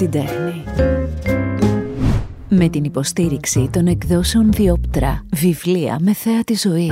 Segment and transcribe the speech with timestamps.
[0.00, 0.64] την τέχνη.
[2.48, 6.90] Με την υποστήριξη των εκδόσεων Διόπτρα, βιβλία με θέα τη ζωή.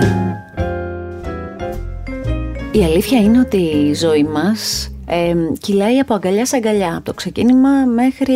[2.73, 7.15] Η αλήθεια είναι ότι η ζωή μας ε, κυλάει από αγκαλιά σε αγκαλιά, από το
[7.15, 8.35] ξεκίνημα μέχρι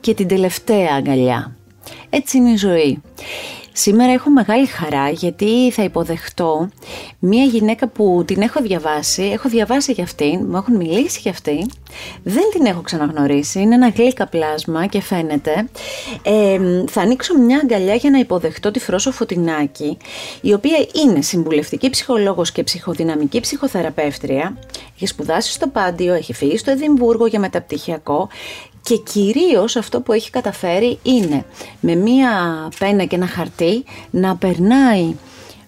[0.00, 1.56] και την τελευταία αγκαλιά.
[2.10, 3.02] Έτσι είναι η ζωή.
[3.80, 6.68] Σήμερα έχω μεγάλη χαρά γιατί θα υποδεχτώ
[7.18, 11.66] μία γυναίκα που την έχω διαβάσει, έχω διαβάσει για αυτήν, μου έχουν μιλήσει για αυτή,
[12.22, 15.68] δεν την έχω ξαναγνωρίσει, είναι ένα γλύκα πλάσμα και φαίνεται.
[16.22, 19.96] Ε, θα ανοίξω μια αγκαλιά για να υποδεχτώ τη Φρόσο Φωτεινάκη,
[20.40, 24.58] η οποία είναι συμβουλευτική ψυχολόγος και ψυχοδυναμική ψυχοθεραπεύτρια,
[24.94, 28.28] έχει σπουδάσει στο Πάντιο, έχει φύγει στο Εδιμβούργο για μεταπτυχιακό
[28.88, 31.44] και κυρίως αυτό που έχει καταφέρει είναι
[31.80, 32.30] με μία
[32.78, 35.14] πένα και ένα χαρτί να περνάει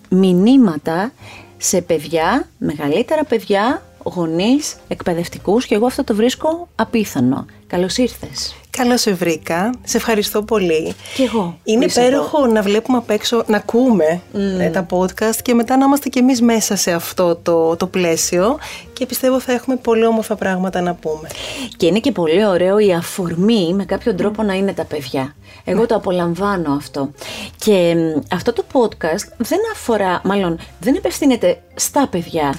[0.09, 1.13] μηνύματα
[1.57, 7.47] σε παιδιά, μεγαλύτερα παιδιά, γονείς, εκπαιδευτικούς και εγώ αυτό το βρίσκω απίθανο.
[7.71, 8.55] Καλώς ήρθες.
[8.71, 9.71] Καλώς σε βρήκα.
[9.85, 10.95] Σε ευχαριστώ πολύ.
[11.17, 11.59] Και εγώ.
[11.65, 14.21] Είναι υπέροχο να βλέπουμε απ' έξω, να ακούμε
[14.59, 18.59] ε, τα podcast και μετά να είμαστε κι εμείς μέσα σε αυτό το, το πλαίσιο.
[18.93, 21.29] Και πιστεύω θα έχουμε πολύ όμορφα πράγματα να πούμε.
[21.77, 25.35] Και είναι και πολύ ωραίο η αφορμή με κάποιο τρόπο να είναι τα παιδιά.
[25.65, 27.11] Εγώ το απολαμβάνω αυτό.
[27.59, 27.95] Και
[28.33, 32.55] αυτό το podcast δεν αφορά, μάλλον δεν επευθύνεται στα παιδιά.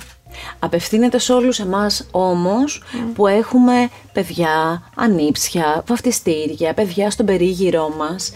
[0.60, 8.32] Απευθύνεται σε όλους εμάς όμως που έχουμε παιδιά, ανήψια, βαφτιστήρια, παιδιά στον περίγυρό μας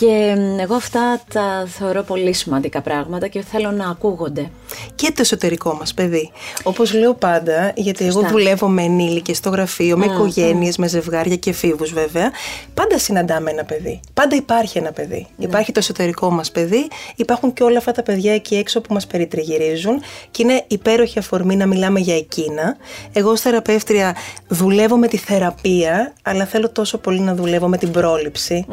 [0.00, 4.50] και εγώ αυτά τα θεωρώ πολύ σημαντικά πράγματα και θέλω να ακούγονται.
[4.94, 6.30] Και το εσωτερικό μας παιδί.
[6.62, 11.36] Όπως λέω πάντα, γιατί εγώ δουλεύω με ενήλικες στο γραφείο, με mm, οικογένειες, με ζευγάρια
[11.36, 12.30] και φίβους βέβαια,
[12.74, 14.00] πάντα συναντάμε ένα παιδί.
[14.14, 15.26] Πάντα υπάρχει ένα παιδί.
[15.36, 15.44] Ναι.
[15.44, 19.06] Υπάρχει το εσωτερικό μας παιδί, υπάρχουν και όλα αυτά τα παιδιά εκεί έξω που μας
[19.06, 22.76] περιτριγυρίζουν και είναι υπέροχη αφορμή να μιλάμε για εκείνα.
[23.12, 24.16] Εγώ ως θεραπεύτρια
[24.48, 28.66] δουλεύω με τη θεραπεία, αλλά θέλω τόσο πολύ να δουλεύω με την πρόληψη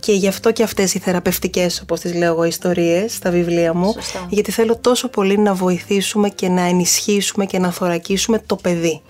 [0.00, 3.94] και γι' αυτό και αυτές οι θεραπευτικές, όπως τις λέω εγώ, ιστορίες στα βιβλία μου,
[4.28, 9.00] γιατί θέλω τόσο πολύ να βοηθήσουμε και να ενισχύσουμε και να θωρακίσουμε το παιδί.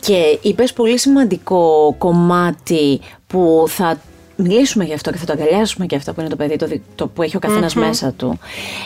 [0.00, 4.00] Και είπες πολύ σημαντικό κομμάτι που θα
[4.36, 7.08] μιλήσουμε γι' αυτό και θα το αγκαλιάσουμε και αυτό που είναι το παιδί, το, το
[7.08, 8.38] που έχει ο καθενας μέσα του.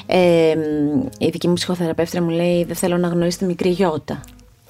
[0.07, 0.55] Ε,
[1.19, 4.21] η δική μου ψυχοθεραπεύτρια μου λέει δεν θέλω να γνωρίσει τη μικρή γιώτα.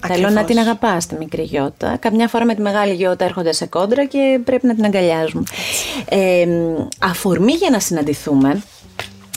[0.06, 1.96] Θέλω να την αγαπάς τη μικρή γιώτα.
[1.96, 5.42] Καμιά φορά με τη μεγάλη γιώτα έρχονται σε κόντρα και πρέπει να την αγκαλιάζουμε.
[6.08, 6.46] Ε,
[6.98, 8.62] αφορμή για να συναντηθούμε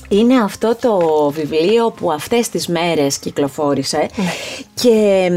[0.10, 1.00] είναι αυτό το
[1.30, 4.32] βιβλίο που αυτές τις μέρες κυκλοφόρησε ναι.
[4.74, 5.30] και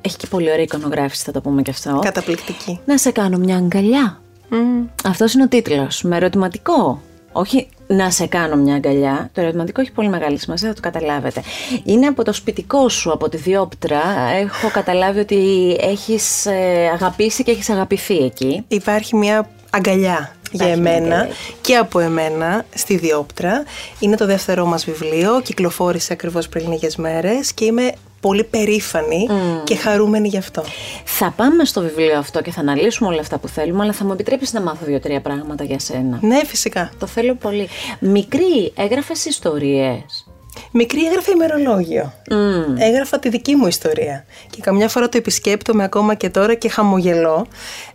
[0.00, 1.98] έχει και πολύ ωραία εικονογράφηση θα το πούμε και αυτό.
[2.02, 2.80] Καταπληκτική.
[2.84, 4.20] Να σε κάνω μια αγκαλιά.
[4.50, 4.88] Mm.
[5.04, 7.00] Αυτός είναι ο τίτλος, με ερωτηματικό.
[7.32, 9.30] Όχι να σε κάνω μια αγκαλιά.
[9.32, 11.42] Το ερωτηματικό έχει πολύ μεγάλη σημασία, θα το καταλάβετε.
[11.84, 14.00] Είναι από το σπιτικό σου, από τη διόπτρα.
[14.40, 18.64] Έχω καταλάβει ότι έχεις ε, αγαπήσει και έχεις αγαπηθεί εκεί.
[18.68, 21.28] Υπάρχει μια αγκαλιά για εμένα
[21.60, 23.64] και από εμένα στη Διόπτρα.
[23.98, 29.28] Είναι το δεύτερό μας βιβλίο, κυκλοφόρησε ακριβώς πριν λίγες μέρες και είμαι πολύ περήφανη
[29.64, 30.64] και χαρούμενη γι' αυτό.
[31.04, 34.12] Θα πάμε στο βιβλίο αυτό και θα αναλύσουμε όλα αυτά που θέλουμε, αλλά θα μου
[34.12, 36.18] επιτρέψεις να μάθω δύο-τρία πράγματα για σένα.
[36.22, 36.90] Ναι, φυσικά.
[36.98, 37.68] Το θέλω πολύ.
[38.00, 40.25] Μικρή, έγραφες ιστορίες.
[40.70, 42.12] Μικρή έγραφε ημερολόγιο.
[42.30, 42.78] Mm.
[42.78, 44.24] Έγραφα τη δική μου ιστορία.
[44.50, 47.46] Και καμιά φορά το επισκέπτομαι ακόμα και τώρα και χαμογελώ.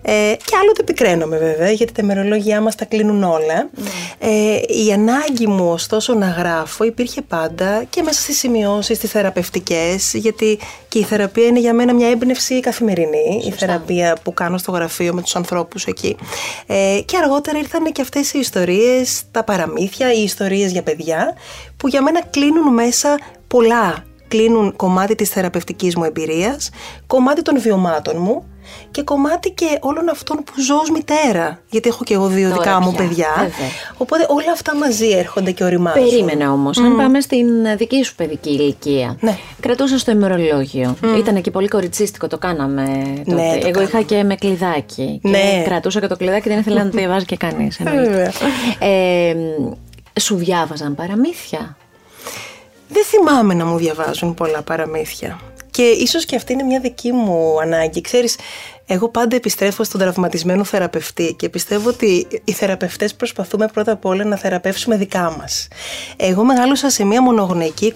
[0.02, 0.12] Ε,
[0.46, 3.70] και άλλο το επικραίνομαι βέβαια, γιατί τα ημερολόγια μας τα κλείνουν όλα.
[3.76, 3.82] Mm.
[4.20, 4.56] Ε,
[4.86, 10.60] η ανάγκη μου ωστόσο να γράφω υπήρχε πάντα και μέσα στις σημειώσεις, στις θεραπευτικές, γιατί
[10.88, 15.14] και η θεραπεία είναι για μένα μια έμπνευση καθημερινή, η θεραπεία που κάνω στο γραφείο
[15.14, 16.16] με τους ανθρώπους εκεί.
[16.68, 21.36] Ε, και αργότερα ήρθαν και αυτές οι ιστορίες, τα παραμύθια, οι ιστορίες για παιδιά,
[21.81, 24.03] που για μένα κλείνουν μέσα πολλά.
[24.28, 26.69] Κλείνουν κομμάτι της θεραπευτικής μου εμπειρίας,
[27.08, 28.44] κομμάτι των βιωμάτων μου
[28.92, 31.59] και κομμάτι και όλων αυτών που ζω ως μητέρα.
[31.69, 33.50] Γιατί έχω και εγώ δύο δικά μου παιδιά.
[33.97, 36.03] Οπότε όλα αυτά μαζί έρχονται και οριμάζουν.
[36.03, 37.47] Περίμενε όμως, αν πάμε στην
[37.78, 39.18] δική σου παιδική ηλικία.
[39.19, 39.38] Ναι.
[39.59, 40.96] Κρατούσα το ημερολόγιο.
[41.18, 43.42] Ήταν και πολύ κοριτσίστικο, το κάναμε τότε.
[43.42, 45.19] Ναι, το εγώ είχα και με κλειδάκι.
[45.24, 45.62] Και ναι.
[45.66, 47.80] Κρατούσα και το κλειδάκι, δεν ήθελα να το διαβάζει και κανείς.
[48.80, 49.36] ε,
[50.19, 51.78] σου διάβαζαν παραμύθια;
[52.88, 55.40] Δεν θυμάμαι να μου διαβάζουν πολλά παραμύθια.
[55.72, 58.02] Και ίσως και αυτή είναι μια δική μου ανάγκη.
[58.02, 58.36] Ξέρεις,
[58.94, 64.24] εγώ πάντα επιστρέφω στον τραυματισμένο θεραπευτή και πιστεύω ότι οι θεραπευτές προσπαθούμε πρώτα απ' όλα
[64.24, 65.68] να θεραπεύσουμε δικά μας.
[66.18, 67.94] Εγώ μεγάλωσα σε μια μονογονεϊκή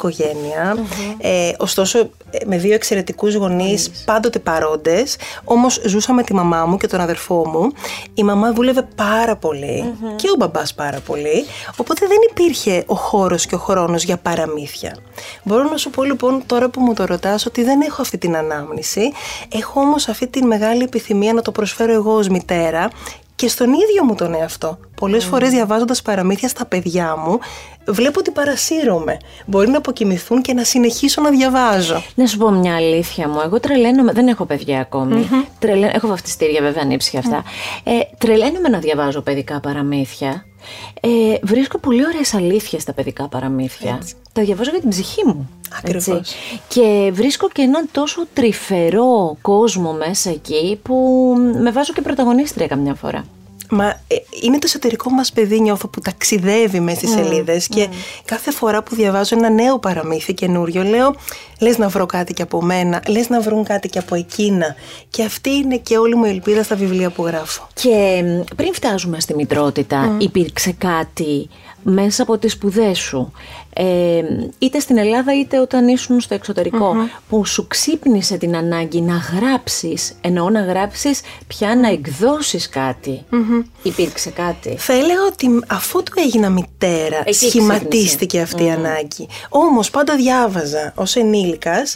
[1.18, 6.78] ε, ωστόσο ε, με δύο εξαιρετικούς γονείς πάντοτε παρόντες, όμως ζούσα με τη μαμά μου
[6.78, 7.72] και τον αδερφό μου.
[8.14, 9.40] Η μαμά δούλευε πάρα
[10.16, 11.46] και ο μπαμπάς πάρα πολύ,
[11.78, 14.98] οπότε δεν υπήρχε ο χώρος και ο χρόνος για παραμύθια.
[15.44, 18.36] Μπορώ να σου πω λοιπόν τώρα που μου το ρωτάς ότι δεν έχω αυτή την
[18.36, 19.12] ανάμνηση,
[19.54, 22.90] έχω όμως αυτή τη μεγάλη επιθυμία να το προσφέρω εγώ ως μητέρα
[23.36, 24.78] και στον ίδιο μου τον εαυτό.
[24.96, 25.28] Πολλές mm.
[25.30, 27.40] φορές διαβάζοντας παραμύθια στα παιδιά μου,
[27.88, 29.18] βλέπω ότι παρασύρωμαι.
[29.46, 32.04] Μπορεί να αποκοιμηθούν και να συνεχίσω να διαβάζω.
[32.16, 33.40] Να σου πω μια αλήθεια μου.
[33.46, 34.12] Εγώ τρελαίνομαι.
[34.12, 35.30] Δεν έχω παιδιά ακόμη.
[35.32, 35.68] Mm-hmm.
[35.94, 37.44] έχω βαφτιστήρια βέβαια ανήψια αυτά.
[37.44, 37.82] Mm.
[37.84, 40.46] Ε, τρελαίνομαι να διαβάζω παιδικά παραμύθια.
[41.02, 41.10] Ε,
[41.44, 44.00] βρίσκω πολύ ωραίες αλήθειες στα παιδικά παραμύθια.
[44.34, 45.50] Τα διαβάζω για την ψυχή μου.
[45.78, 46.34] Ακριβώς.
[46.68, 50.96] Και βρίσκω και έναν τόσο τρυφερό κόσμο μέσα εκεί που
[51.62, 53.26] με βάζω και πρωταγωνίστρια καμιά φορά.
[53.75, 57.88] Μα ε, είναι το εσωτερικό μας παιδί νιώθω που ταξιδεύει μέσα στις mm, σελίδες και
[58.25, 61.16] κάθε φορά που διαβάζω ένα νέο παραμύθι καινούριο λέω
[61.60, 64.75] λες να βρω κάτι και από μένα, λες να βρουν κάτι και από εκείνα
[65.10, 67.68] και αυτή είναι και όλη μου η ελπίδα στα βιβλία που γράφω.
[67.74, 68.24] Και
[68.56, 71.50] πριν φτάσουμε στη μητρότητα υπήρξε κάτι
[71.88, 73.32] μέσα από τις σπουδές σου,
[73.74, 74.22] ε,
[74.60, 76.96] είτε στην Ελλάδα είτε όταν ήσουν στο εξωτερικο
[77.30, 83.24] που σου ξύπνησε την ανάγκη να γράψεις, εννοώ να γράψεις πια να εκδώσεις κάτι.
[83.84, 89.28] Υπήρξε κάτι; Θα έλεγα ότι αφού του έγινα μητέρα, σχηματίστηκε αυτή η ανάγκη.
[89.50, 91.96] Όμως πάντα διάβαζα ως ενήλικας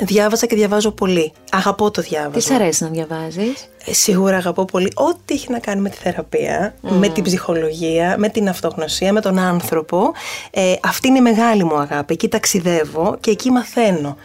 [0.00, 1.32] Διάβαζα και διαβάζω πολύ.
[1.52, 2.56] Αγαπώ το διάβασμα.
[2.56, 6.74] Τι αρέσει να διαβάζεις; Ε, σίγουρα αγαπώ πολύ ό,τι έχει να κάνει με τη θεραπεία,
[6.80, 10.12] με την ψυχολογία, με την αυτογνωσία, με τον άνθρωπο.
[10.50, 12.12] Ε, αυτή είναι η μεγάλη μου αγάπη.
[12.12, 14.16] Εκεί ταξιδεύω και εκεί μαθαίνω.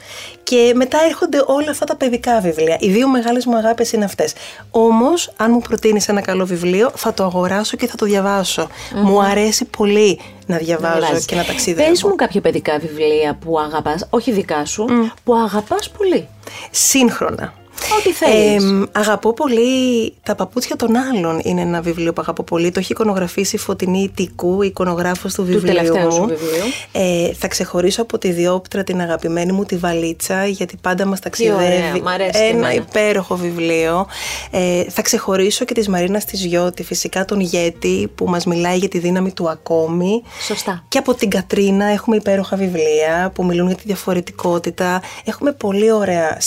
[0.43, 2.77] Και μετά έρχονται όλα αυτά τα παιδικά βιβλία.
[2.79, 4.33] Οι δύο μεγάλες μου αγάπες είναι αυτές.
[4.71, 8.67] Όμως, αν μου προτείνεις ένα καλό βιβλίο, θα το αγοράσω και θα το διαβασω
[9.03, 11.89] Μου αρέσει πολύ να διαβάζω και να ταξιδεύω.
[11.89, 14.85] Πες μου κάποια παιδικά βιβλία που αγαπάς, όχι δικά σου,
[15.23, 16.27] που αγαπάς πολύ.
[16.71, 17.53] Σύγχρονα.
[17.99, 18.87] Ό,τι θέλεις.
[18.91, 21.39] αγαπώ πολύ τα παπούτσια των άλλων.
[21.43, 22.71] Είναι ένα βιβλίο που αγαπώ πολύ.
[22.71, 25.59] Το έχει εικονογραφήσει Φωτεινή Τικού, εικονογράφος του βιβλίου.
[25.59, 26.63] Του τελευταίου σου βιβλίου.
[26.91, 32.03] Ε, θα ξεχωρίσω από τη διόπτρα την αγαπημένη μου τη βαλίτσα, γιατί πάντα μας ταξιδεύει.
[32.49, 34.07] ένα υπέροχο βιβλίο.
[34.51, 38.89] Ε, θα ξεχωρίσω και της Μαρίνας της Γιώτη, φυσικά τον Γέτη, που μας μιλάει για
[38.89, 40.23] τη δύναμη του ακόμη.
[40.47, 40.83] Σωστά.
[40.87, 45.01] Και από την Κατρίνα έχουμε υπέροχα βιβλία που μιλούν για τη διαφορετικότητα.
[45.25, 46.37] Έχουμε πολύ ωραία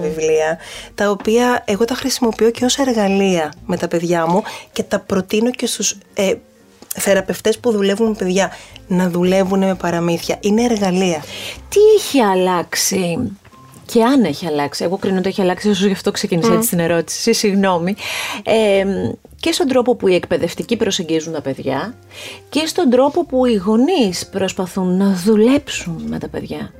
[0.00, 0.58] βιβλία
[0.94, 5.50] τα οποία εγώ τα χρησιμοποιώ και ως εργαλεία με τα παιδιά μου και τα προτείνω
[5.50, 6.34] και στους ε,
[6.94, 8.50] θεραπευτές που δουλεύουν με παιδιά
[8.86, 10.38] να δουλεύουν με παραμύθια.
[10.40, 11.24] Είναι εργαλεία.
[11.68, 13.18] Τι έχει αλλάξει
[13.86, 16.78] και αν έχει αλλάξει, εγώ κρίνω ότι έχει αλλάξει, ίσως γι' αυτό ξεκίνησα έτσι την
[16.78, 17.94] ερώτηση, συγγνώμη,
[18.42, 18.84] ε,
[19.40, 21.94] και στον τρόπο που οι εκπαιδευτικοί προσεγγίζουν τα παιδιά
[22.48, 26.72] και στον τρόπο που οι γονείς προσπαθούν να δουλέψουν με τα παιδιά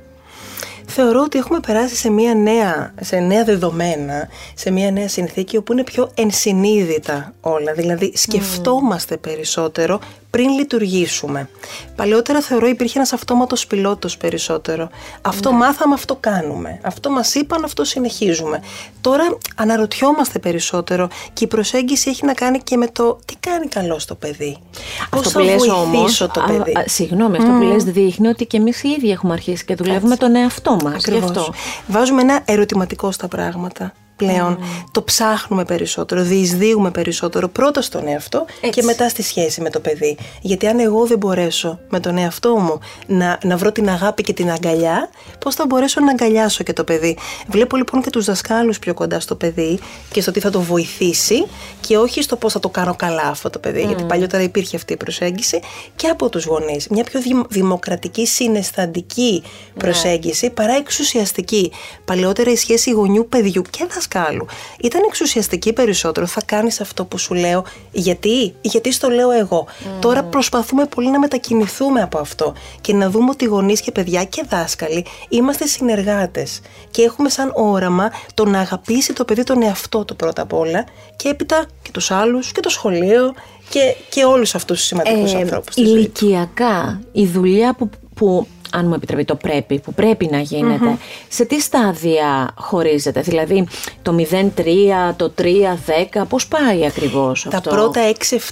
[0.87, 5.71] θεωρώ ότι έχουμε περάσει σε μια νέα, σε νέα δεδομένα, σε μια νέα συνθήκη όπου
[5.73, 7.73] είναι πιο ενσυνείδητα όλα.
[7.73, 9.99] Δηλαδή σκεφτόμαστε περισσότερο
[10.35, 11.49] πριν λειτουργήσουμε.
[11.95, 14.89] Παλαιότερα θεωρώ υπήρχε ένας αυτόματος πιλότος περισσότερο.
[15.21, 15.57] Αυτό ναι.
[15.57, 16.79] μάθαμε, αυτό κάνουμε.
[16.81, 18.61] Αυτό μας είπαν, αυτό συνεχίζουμε.
[19.01, 23.99] Τώρα αναρωτιόμαστε περισσότερο και η προσέγγιση έχει να κάνει και με το τι κάνει καλό
[23.99, 24.57] στο παιδί.
[25.03, 26.71] Αυτό Πώς θα βοηθήσω το παιδί.
[26.71, 30.13] Α, συγγνώμη, αυτό που λες δείχνει ότι και εμείς οι ίδιοι έχουμε αρχίσει και δουλεύουμε
[30.13, 30.25] Έτσι.
[30.25, 30.95] τον εαυτό μας.
[30.95, 31.51] Ακριβώς.
[31.87, 34.59] Βάζουμε ένα ερωτηματικό στα πράγματα πλέον
[34.91, 40.17] το ψάχνουμε περισσότερο, διεισδύουμε περισσότερο πρώτα στον εαυτό και μετά στη σχέση με το παιδί.
[40.41, 44.33] Γιατί αν εγώ δεν μπορέσω με τον εαυτό μου να, να βρω την αγάπη και
[44.33, 45.09] την αγκαλιά,
[45.39, 47.17] πώς θα μπορέσω να αγκαλιάσω και το παιδί;
[47.47, 49.79] Βλέπω λοιπόν και τους δασκάλους πιο κοντά στο παιδί
[50.11, 51.45] και στο τι θα το βοηθήσει
[51.81, 53.81] και όχι στο πώς θα το κάνω καλά αυτό το παιδί.
[53.81, 55.59] Γιατί παλιότερα υπήρχε αυτή η προσέγγιση
[55.95, 56.87] και από τους γονείς.
[56.87, 59.83] Μια πιο δημοκρατική, συναισθαντική ναι.
[59.83, 61.71] προσέγγιση παρά εξουσιαστική.
[62.05, 64.45] Παλαιότερα η σχέση γονιού παιδιού και δασκάλου δασκάλου.
[64.81, 66.25] Ήταν εξουσιαστική περισσότερο.
[66.25, 67.65] Θα κάνεις αυτό που σου λέω.
[67.91, 69.67] Γιατί, γιατί στο λέω εγώ.
[69.99, 74.43] Τώρα προσπαθούμε πολύ να μετακινηθούμε από αυτό και να δούμε ότι γονείς και παιδιά και
[74.49, 76.59] δάσκαλοι είμαστε συνεργάτες.
[76.91, 80.85] Και έχουμε σαν όραμα το να αγαπήσει το παιδί τον εαυτό του πρώτα απ' όλα
[81.15, 83.33] και έπειτα και τους άλλους και το σχολείο
[83.69, 85.75] και, και όλους αυτούς τους σημαντικούς ε, ανθρώπους.
[85.75, 91.45] Ηλικιακά, η δουλειά που, που αν μου επιτρέπει το πρέπει, που πρέπει να γινεται σε
[91.45, 93.67] τι στάδια χωρίζεται, δηλαδή
[94.01, 98.01] το 0-3, το 3-10, πώς πάει ακριβώς αυτό; Τα πρώτα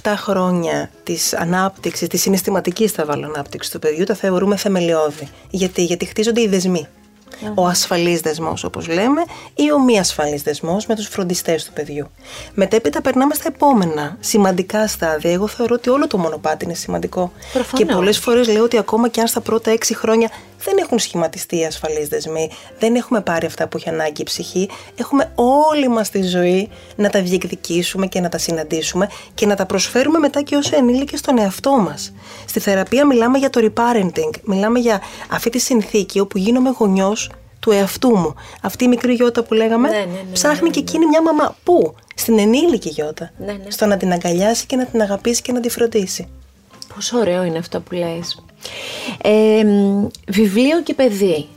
[0.02, 5.28] 6-7 χρόνια της ανάπτυξης, της συναισθηματικής θα βάλω ανάπτυξη του παιδιού, τα θεωρούμε θεμελιώδη.
[5.50, 6.86] Γιατί, γιατί χτίζονται οι δεσμοί
[7.54, 9.22] ο ασφαλής δεσμός όπως λέμε
[9.54, 12.10] ή ο μη ασφαλής δεσμός με τους φροντιστές του παιδιού.
[12.54, 15.32] Μετέπειτα περνάμε στα επόμενα σημαντικά στάδια.
[15.32, 17.32] Εγώ θεωρώ ότι όλο το μονοπάτι είναι σημαντικό.
[17.72, 20.30] Και πολλές φορές λέω ότι ακόμα και αν στα πρώτα έξι χρόνια
[20.64, 24.68] δεν έχουν σχηματιστεί οι ασφαλείς δεσμοί, δεν έχουμε πάρει αυτά που έχει ανάγκη η ψυχή,
[24.94, 25.32] έχουμε
[25.70, 30.18] όλη μας τη ζωή να τα διεκδικήσουμε και να τα συναντήσουμε και να τα προσφέρουμε
[30.18, 32.12] μετά και ως ενήλικες στον εαυτό μας.
[32.46, 35.00] Στη θεραπεία μιλάμε για το reparenting, μιλάμε για
[35.30, 37.30] αυτή τη συνθήκη όπου γίνομαι γονιός
[37.64, 38.34] του εαυτού μου.
[38.62, 41.22] Αυτή η μικρή γιώτα που λέγαμε, Ναι, ναι, ναι, ναι, ψάχνει ναι, και εκείνη μια
[41.22, 41.56] μαμά.
[41.64, 43.30] Πού; Στην ενήλικη γιώτα.
[43.38, 43.70] Ναι, ναι.
[43.70, 46.28] Στο να την αγκαλιάσει και να την αγαπήσει και να τη φροντίσει.
[46.94, 48.44] Πόσο ωραίο είναι αυτό που λες.
[49.22, 51.48] Ε, μ, βιβλίο και παιδί.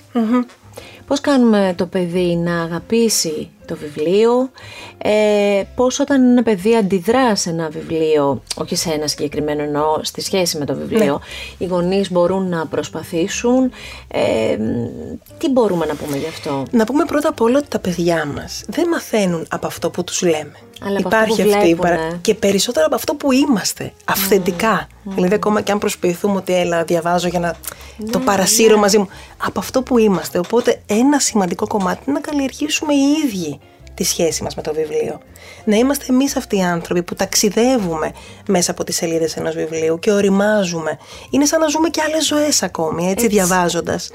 [1.08, 4.50] Πώς κάνουμε το παιδί να αγαπήσει το βιβλίο,
[4.98, 10.22] ε, πώς όταν ένα παιδί αντιδρά σε ένα βιβλίο, όχι σε ένα συγκεκριμένο εννοώ, στη
[10.22, 11.22] σχέση με το βιβλίο,
[11.58, 13.72] οι γονείς μπορούν να προσπαθήσουν.
[14.08, 17.80] Ε, μ, τι μπορούμε να πούμε γι' αυτό; Να πούμε πρώτα απ' όλα ότι τα
[17.80, 20.56] παιδιά μας δεν μαθαίνουν από αυτό που τους λέμε.
[20.82, 22.18] Αλλά από αυτό Υπάρχει που αυτή η βλέπουνε.
[22.22, 24.88] και περισσότερο από αυτό που είμαστε, αυθεντικά.
[25.04, 27.56] Δηλαδή, ακόμα και αν προσποιηθούμε ότι έλα, διαβάζω για να
[27.98, 29.08] Ναι, το παρασύρω μαζί μου.
[29.38, 30.38] Από αυτό που είμαστε.
[30.40, 33.60] Οπότε, ένα σημαντικό κομμάτι είναι να καλλιεργήσουμε οι ίδιοι
[33.98, 35.20] τη σχέση μας με το βιβλίο.
[35.64, 38.12] Να είμαστε εμείς αυτοί οι άνθρωποι που ταξιδεύουμε
[38.48, 40.98] μέσα από τις σελίδες ενός βιβλίου και οριμάζουμε.
[41.30, 44.10] Είναι σαν να ζούμε και άλλες ζωές ακόμη, έτσι, διαβάζοντας.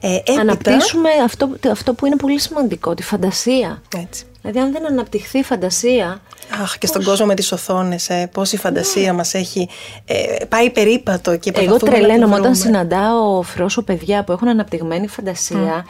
[0.00, 3.82] Ε, έπειτα- Αναπτύσσουμε αυτό, αυτό που είναι πολύ σημαντικό, τη φαντασία.
[3.96, 4.24] Έτσι.
[4.40, 6.20] Δηλαδή αν δεν αναπτυχθεί η φαντασία,
[6.62, 9.68] Αχ, και στον κόσμο με τις οθόνες, ε, πόση φαντασία μας έχει
[10.04, 12.66] ε, πάει περίπατο και Εγώ προσπαθούμε να τη τρελαίνομαι όταν βρούμε.
[12.66, 15.86] συναντάω φρόσο παιδιά που έχουν αναπτυγμένη φαντασία.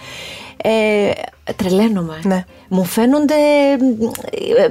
[0.57, 1.11] Ε,
[1.57, 2.21] τρελαίνομαι.
[2.23, 2.45] Ναι.
[2.75, 3.35] Μου φαίνονται
[4.59, 4.69] ε,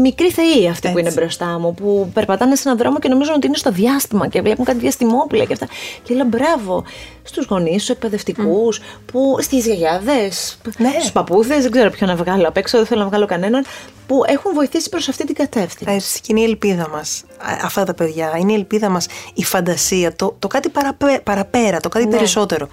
[0.00, 1.10] μικροί θεοί αυτοί που Έτσι.
[1.12, 4.40] είναι μπροστά μου, που περπατάνε σε έναν δρόμο και νομίζουν ότι είναι στο διάστημα και
[4.40, 5.66] βλέπουν κάτι διαστημόπλαια και αυτά.
[6.02, 6.84] Και λέω μπράβο
[7.22, 8.80] στους γονείς, στους εκπαιδευτικούς,
[9.12, 10.90] που, στις γιαγιάδες, Ναι.
[10.98, 13.64] στους παππούδες, δεν ξέρω ποιον να βγάλω απ' έξω, δεν θέλω να βγάλω κανέναν,
[14.06, 15.94] που έχουν βοηθήσει προς αυτή την κατεύθυνση.
[15.94, 18.32] Έτσι, και είναι η ελπίδα μας α, αυτά τα παιδιά.
[18.38, 22.16] Είναι η ελπίδα μας η φαντασία, το, το κάτι παραπέ- παραπέρα, το κάτι Ναι.
[22.16, 22.68] περισσότερο.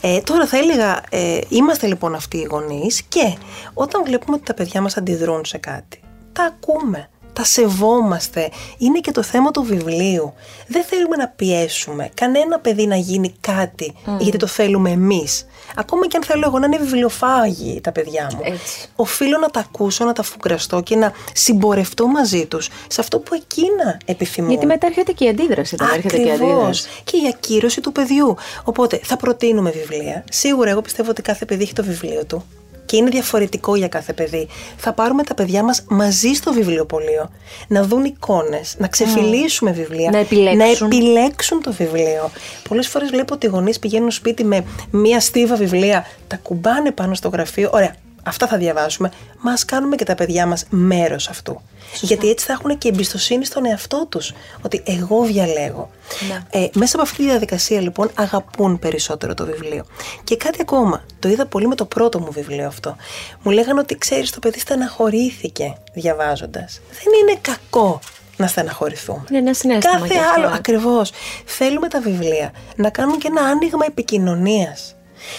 [0.00, 3.32] Ε, τώρα θα έλεγα, ε, είμαστε λοιπόν αυτοί οι γονείς και
[3.74, 6.00] όταν βλέπουμε ότι τα παιδιά μας αντιδρούν σε κάτι,
[6.32, 7.08] τα ακούμε.
[7.32, 8.50] Τα σεβόμαστε.
[8.78, 10.32] Είναι και το θέμα του βιβλίου.
[10.66, 15.46] Δεν θέλουμε να πιέσουμε κανένα παιδί να γίνει κάτι γιατί το θέλουμε εμείς.
[15.76, 18.40] Ακόμα και αν θέλω εγώ να είναι βιβλιοφάγοι τα παιδιά μου.
[18.42, 18.88] Έτσι.
[18.96, 23.34] Οφείλω να τα ακούσω, να τα φουγκραστώ και να συμπορευτώ μαζί τους σε αυτό που
[23.34, 24.50] εκείνα επιθυμούν.
[24.50, 25.74] Γιατί μετά έρχεται και η αντίδραση.
[25.74, 26.54] Όταν έρχεται και η Ακριβώς.
[26.54, 26.88] αντίδραση.
[27.04, 28.36] Και η ακύρωση του παιδιού.
[28.64, 30.24] Οπότε θα προτείνουμε βιβλία.
[30.30, 32.44] Σίγουρα εγώ πιστεύω ότι κάθε παιδί έχει το βιβλίο του.
[32.86, 34.48] Και είναι διαφορετικό για κάθε παιδί.
[34.76, 37.30] Θα πάρουμε τα παιδιά μας μαζί στο βιβλιοπωλείο.
[37.68, 40.10] Να δουν εικόνες, να ξεφυλίσουμε βιβλία.
[40.10, 40.58] Να επιλέξουν.
[40.58, 42.30] Να επιλέξουν το βιβλίο.
[42.68, 47.14] Πολλές φορές βλέπω ότι οι γονείς πηγαίνουν σπίτι με μία στίβα βιβλία, τα κουμπάνε πάνω
[47.14, 47.70] στο γραφείο.
[47.72, 49.10] Ωραία, αυτά θα διαβάσουμε.
[49.38, 51.60] Μας ας κάνουμε και τα παιδιά μας μέρος αυτού.
[52.00, 54.32] Γιατί έτσι θα έχουν και εμπιστοσύνη στον εαυτό τους.
[54.62, 55.90] Ότι εγώ διαλέγω.
[56.28, 56.60] Ναι.
[56.60, 59.84] Ε, μέσα από αυτή τη διαδικασία λοιπόν αγαπούν περισσότερο το βιβλίο.
[60.24, 62.96] Και κάτι ακόμα, το είδα πολύ με το πρώτο μου βιβλίο αυτό.
[63.42, 66.80] Μου λέγανε ότι ξέρεις το παιδί στεναχωρήθηκε διαβάζοντας.
[66.90, 68.00] Δεν είναι κακό
[68.36, 69.24] να στεναχωρηθούμε.
[69.28, 70.52] Είναι ένα συνέστημα Κάθε κι αυτό, άλλο, ε.
[70.54, 71.10] ακριβώς.
[71.44, 74.94] Θέλουμε τα βιβλία να κάνουν και ένα άνοιγμα επικοινωνίας.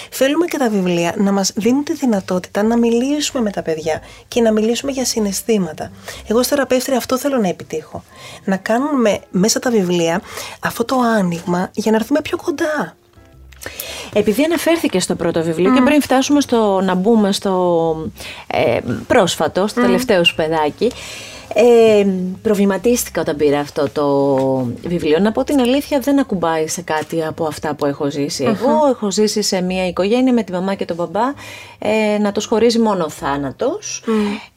[0.10, 4.42] Θέλουμε και τα βιβλία να μας δίνουν τη δυνατότητα να μιλήσουμε με τα παιδιά και
[4.42, 5.92] να μιλήσουμε για συναισθήματα.
[6.28, 8.04] Εγώ ως θεραπεύτρια αυτό θέλω να επιτύχω.
[8.44, 10.22] Να κάνουμε μέσα τα βιβλία
[10.60, 12.96] αυτό το άνοιγμα για να έρθουμε πιο κοντά.
[14.14, 17.96] Επειδή αναφέρθηκε στο πρώτο βιβλίο και πριν φτάσουμε στο, να μπούμε στο
[18.48, 20.92] ε, πρόσφατο, στο τελευταίο σου παιδάκι,
[21.54, 22.06] ε,
[22.42, 24.08] προβληματίστηκα όταν πήρα αυτό το
[24.90, 25.20] βιβλίο.
[25.20, 28.44] Να πω την αλήθεια, δεν ακουμπάει σε κάτι από αυτά που έχω ζήσει.
[28.44, 31.34] Εγώ έχω ζήσει σε μια οικογένεια με τη μαμά και τον μπαμπά
[31.80, 34.04] ε, να τους χωρίζει μόνο ο θάνατος.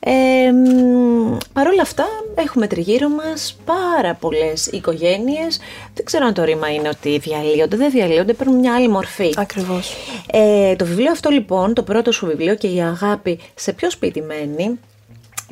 [0.00, 0.10] Ε,
[0.52, 5.58] μ, Παρ' όλα αυτά έχουμε τριγύρω μας πάρα πολλές οικογένειες.
[5.94, 9.32] Δεν ξέρω αν το ρήμα είναι ότι διαλύονται, δεν διαλύονται, παίρνουν μια άλλη μορφή.
[9.36, 9.96] Ακριβώς.
[10.32, 14.22] Ε, το βιβλίο αυτό λοιπόν, το πρώτο σου βιβλίο και η αγάπη σε ποιο σπίτι
[14.22, 14.78] μένει,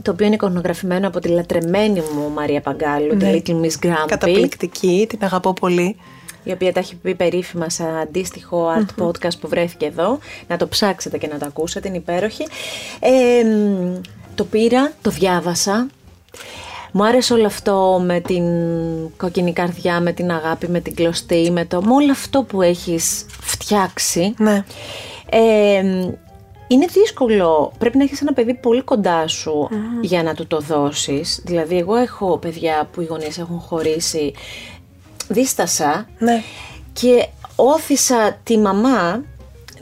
[0.02, 3.30] το οποίο είναι εικονογραφημένο από τη λατρεμένη μου Μαρία Παγκάλου, Ναι.
[3.40, 5.96] τη Little Miss Grumpy, Καταπληκτική, την αγαπώ πολύ.
[6.44, 10.18] η οποία τα έχει πει περίφημα σε αντίστοιχο art podcast που βρέθηκε εδώ.
[10.48, 12.46] Να το ψάξετε και να το ακούσετε, είναι υπέροχη.
[13.00, 14.00] Ε, μ,
[14.34, 15.86] το πήρα, το διάβασα.
[16.92, 18.44] Μου άρεσε όλο αυτό με την
[19.16, 23.26] κόκκινη καρδιά, με την αγάπη, με την κλωστή, με, το, με όλο αυτό που έχεις
[23.40, 24.34] φτιάξει.
[24.38, 24.64] Ναι.
[25.30, 25.82] Ε,
[26.72, 27.72] είναι δύσκολο.
[27.78, 29.68] Πρέπει να έχεις ένα παιδί πολύ κοντά σου
[30.00, 31.40] για να του το δώσεις.
[31.44, 34.32] Δηλαδή, εγώ έχω παιδιά που οι γονείς έχουν χωρίσει.
[35.28, 36.42] Δίστασα Ναι.
[36.92, 37.26] και
[37.56, 39.22] όθησα τη μαμά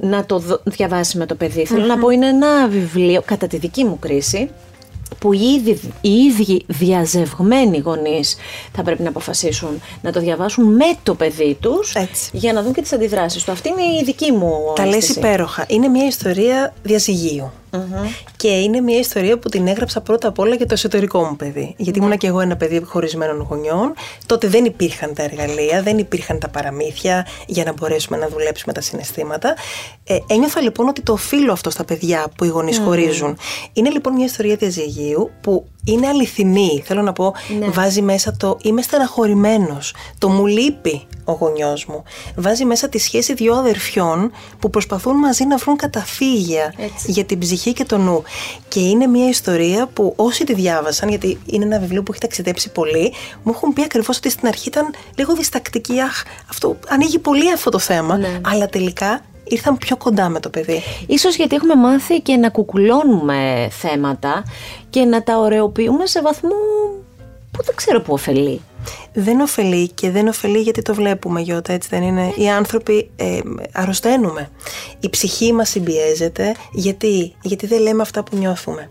[0.01, 1.65] να το δω- διαβάσει με το παιδί.
[1.67, 4.51] Θέλω να πω, είναι ένα βιβλίο, κατά τη δική μου κρίση,
[5.19, 8.37] που οι ίδιοι, οι ίδιοι διαζευγμένοι γονείς
[8.73, 12.31] θα πρέπει να αποφασίσουν να το διαβάσουν με το παιδί τους Έτσι.
[12.33, 13.53] για να δουν και τις αντιδράσεις του.
[13.53, 15.19] Αυτή είναι η δική μου Τα λες αίσθηση.
[15.19, 15.65] υπέροχα.
[15.69, 17.51] Είναι μια ιστορία διαζυγίου.
[18.37, 21.75] Και είναι μια ιστορία που την έγραψα πρώτα απ' όλα για το εσωτερικό μου παιδί.
[21.77, 23.93] Γιατί ήμουν και εγώ ένα παιδί χωρισμένων γονιών.
[24.27, 28.81] Τότε δεν υπήρχαν τα εργαλεία, δεν υπήρχαν τα παραμύθια για να μπορέσουμε να δουλέψουμε τα
[28.81, 29.55] συναισθήματα.
[30.05, 33.39] Ε, ένιωθα λοιπόν ότι το οφείλω αυτό στα παιδιά που οι γονείς χωρίζουν.
[33.73, 36.83] Είναι λοιπόν μια ιστορία διαζυγίου που είναι αληθινή.
[36.87, 37.67] Θέλω να πω, Ναι.
[37.69, 39.95] βάζει μέσα το είμαι στεναχωρημένος.
[40.19, 42.03] Το μου λείπει ο γονιός μου.
[42.37, 47.11] Βάζει μέσα τη σχέση δύο αδερφιών που προσπαθούν μαζί να βρουν καταφύγια Έτσι.
[47.11, 48.23] για την ψυχή και το νου.
[48.69, 52.71] Και είναι μια ιστορία που όσοι τη διάβασαν, γιατί είναι ένα βιβλίο που έχει ταξιδέψει
[52.73, 56.01] πολύ, μου έχουν πει ακριβώς ότι στην αρχή ήταν λίγο διστακτική.
[56.01, 58.17] Αχ, αυτό ανοίγει πολύ αυτό το θέμα.
[58.17, 58.41] Ναι.
[58.45, 59.21] Αλλά τελικά
[59.51, 60.83] ήρθαν πιο κοντά με το παιδί.
[61.07, 64.43] Ίσως γιατί έχουμε μάθει και να κουκουλώνουμε θέματα
[64.91, 66.57] και να τα ωρεοποιούμε σε βαθμό
[67.51, 68.61] που δεν ξέρω που ωφελεί.
[69.13, 72.33] Δεν ωφελεί και δεν ωφελεί γιατί το βλέπουμε Γιώτα, έτσι δεν είναι.
[72.37, 73.39] Οι άνθρωποι ε,
[73.73, 74.51] αρρωσταίνουμε.
[75.01, 78.91] Η ψυχή μας συμπιέζεται γιατί, γιατί δεν λέμε αυτά που νιώθουμε.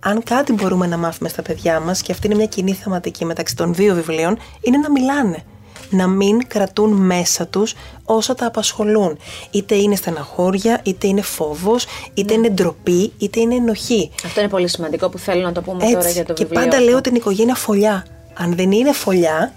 [0.00, 3.56] Αν κάτι μπορούμε να μάθουμε στα παιδιά μας και αυτή είναι μια κοινή θεματική μεταξύ
[3.56, 5.44] των δύο βιβλίων είναι να μιλάνε.
[5.90, 9.18] Να μην κρατούν μέσα τους όσα τα απασχολούν.
[9.50, 14.10] Είτε είναι στεναχώρια, είτε είναι φόβος, είτε είναι ντροπή, είτε είναι ενοχή.
[14.24, 16.12] Αυτό είναι πολύ σημαντικό που θέλω να το πούμε τώρα Έτσι.
[16.12, 16.62] για το και βιβλίο.
[16.62, 16.88] πάντα αυτό.
[16.90, 18.06] λέω την οικογένεια φωλιά.
[18.34, 19.52] Αν δεν είναι φωλιά,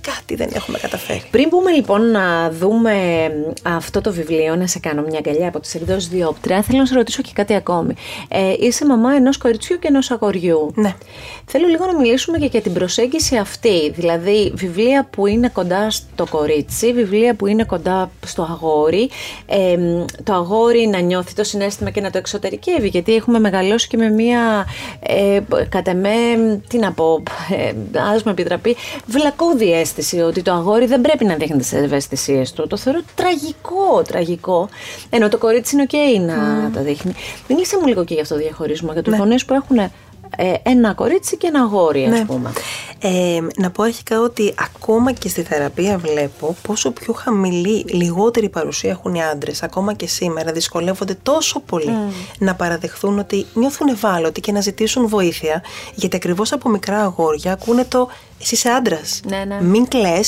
[0.00, 1.22] κάτι δεν έχουμε καταφέρει.
[1.30, 2.94] Πριν πούμε λοιπόν να δούμε
[3.62, 6.94] αυτό το βιβλίο, να σε κάνω μια αγκαλιά από τις εκδόσεις Διόπτρα, θέλω να σε
[6.94, 7.94] ρωτήσω και κάτι ακόμη.
[8.28, 10.72] Ε, είσαι μαμά ενός κοριτσιού και ενός αγοριού.
[10.74, 10.94] Ναι.
[11.46, 16.26] Θέλω λίγο να μιλήσουμε και για την προσέγγιση αυτή, δηλαδή βιβλία που είναι κοντά στο
[16.30, 19.10] κορίτσι, βιβλία που είναι κοντά στο αγόρι,
[19.46, 19.76] ε,
[20.22, 24.10] το αγόρι να νιώθει το συνέστημα και να το εξωτερικεύει, γιατί έχουμε μεγαλώσει και με
[24.10, 24.66] μία,
[25.00, 26.10] ε, κατά με,
[26.68, 27.72] τι να πω, ε,
[28.14, 28.76] ας με επιτραπεί,
[29.06, 32.66] βλακώδη αίσθηση ότι το αγόρι δεν πρέπει να δείχνει τις ευαισθησίες του.
[32.66, 34.68] Το θεωρώ τραγικό, τραγικό,
[35.10, 37.14] ενώ το κορίτσι είναι οκ να τα δείχνει.
[37.48, 39.18] Μίλησε μου λίγο και για αυτό το διαχωρισμό, για τους Ναι.
[39.18, 39.90] γονείς που έχουν ε,
[40.62, 42.24] ένα κορίτσι και ένα αγόρι, ας Ναι.
[42.24, 42.52] πούμε.
[43.00, 48.90] Ε, να πω αρχικά ότι ακόμα και στη θεραπεία βλέπω πόσο πιο χαμηλή, λιγότερη παρουσία
[48.90, 49.62] έχουν οι άντρες.
[49.62, 51.96] Ακόμα και σήμερα δυσκολεύονται τόσο πολύ
[52.38, 55.62] να παραδεχθούν ότι νιώθουν ευάλωτοι και να ζητήσουν βοήθεια.
[55.94, 58.08] Γιατί ακριβώς από μικρά αγόρια ακούνε το
[58.40, 59.20] Εσύ είσαι άντρας.
[59.28, 59.62] Ναι, ναι.
[59.62, 60.20] Μην κλαι-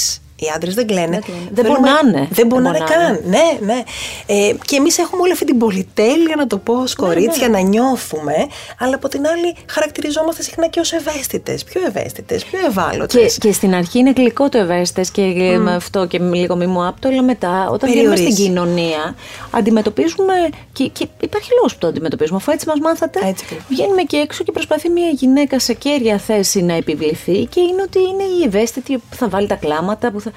[0.42, 1.06] Οι άντρες δεν κλαίνε.
[1.10, 1.40] Δεν κλαίνε.
[1.52, 2.18] Δεν Θέλουμε- πονάνε.
[2.18, 2.94] Δεν Δεν πονάνε πονάνε.
[3.04, 3.20] καν.
[3.24, 3.82] Ναι, ναι.
[4.26, 8.34] Ε, και εμείς έχουμε όλη αυτή την πολυτέλεια, να το πω ως κορίτσια, να νιώθουμε.
[8.78, 11.64] Αλλά από την άλλη, χαρακτηριζόμαστε συχνά και ως ευαίσθητες.
[11.64, 13.38] Πιο ευαίσθητες, πιο ευάλωτες.
[13.38, 15.22] Και, και στην αρχή είναι γλυκό το ευαίσθητες και
[15.58, 18.48] με αυτό και λίγο μη μου άπτω, αλλά μετά όταν βγαίνουμε στην Περιορίζει.
[18.48, 19.14] κοινωνία
[19.50, 20.34] αντιμετωπίζουμε.
[20.72, 23.18] Και, και υπάρχει λόγος που το αντιμετωπίζουμε, αφού έτσι μας μάθατε.
[23.24, 23.64] Έτσι ακριβώς.
[23.68, 27.98] βγαίνουμε και έξω και προσπαθεί μια γυναίκα σε κέρια θέση να επιβληθεί και είναι ότι
[27.98, 30.10] είναι η ευαίσθητη που θα βάλει τα κλάματα.
[30.10, 30.29] Που θα...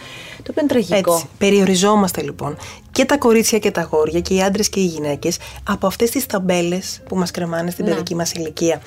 [0.44, 1.14] Το οποίο είναι τραγικό.
[1.14, 1.28] Έτσι.
[1.38, 2.58] Περιοριζόμαστε λοιπόν
[2.92, 6.26] και τα κορίτσια και τα αγόρια και οι άντρες και οι γυναίκες από αυτές τις
[6.26, 8.82] ταμπέλες που μας κρεμάνε στην παιδική μας ηλικία.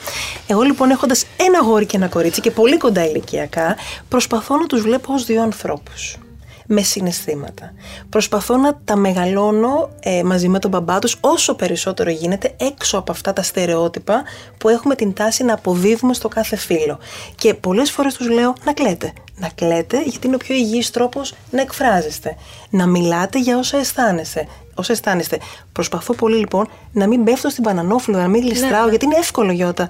[0.46, 3.76] Εγώ λοιπόν έχοντας ένα αγόρι και ένα κορίτσι και πολύ κοντά ηλικιακά,
[4.08, 6.18] προσπαθώ να τους βλέπω ως δύο ανθρώπους.
[6.66, 7.72] Με συναισθήματα.
[8.08, 13.12] Προσπαθώ να τα μεγαλώνω ε, μαζί με τον μπαμπά τους όσο περισσότερο γίνεται έξω από
[13.12, 14.22] αυτά τα στερεότυπα
[14.58, 16.98] που έχουμε την τάση να αποδίδουμε στο κάθε φίλο.
[17.34, 19.12] Και πολλές φορές τους λέω να κλαίτε.
[19.38, 22.36] Να κλαίτε γιατί είναι ο πιο υγιής τρόπος να εκφράζεστε.
[22.70, 24.46] Να μιλάτε για όσα αισθάνεστε.
[24.74, 25.38] Όσα αισθάνεστε.
[25.72, 29.88] Προσπαθώ πολύ λοιπόν να μην πέφτω στην πανανόφλου, να μην γλιστράω, γιατί είναι εύκολο Γιώτα.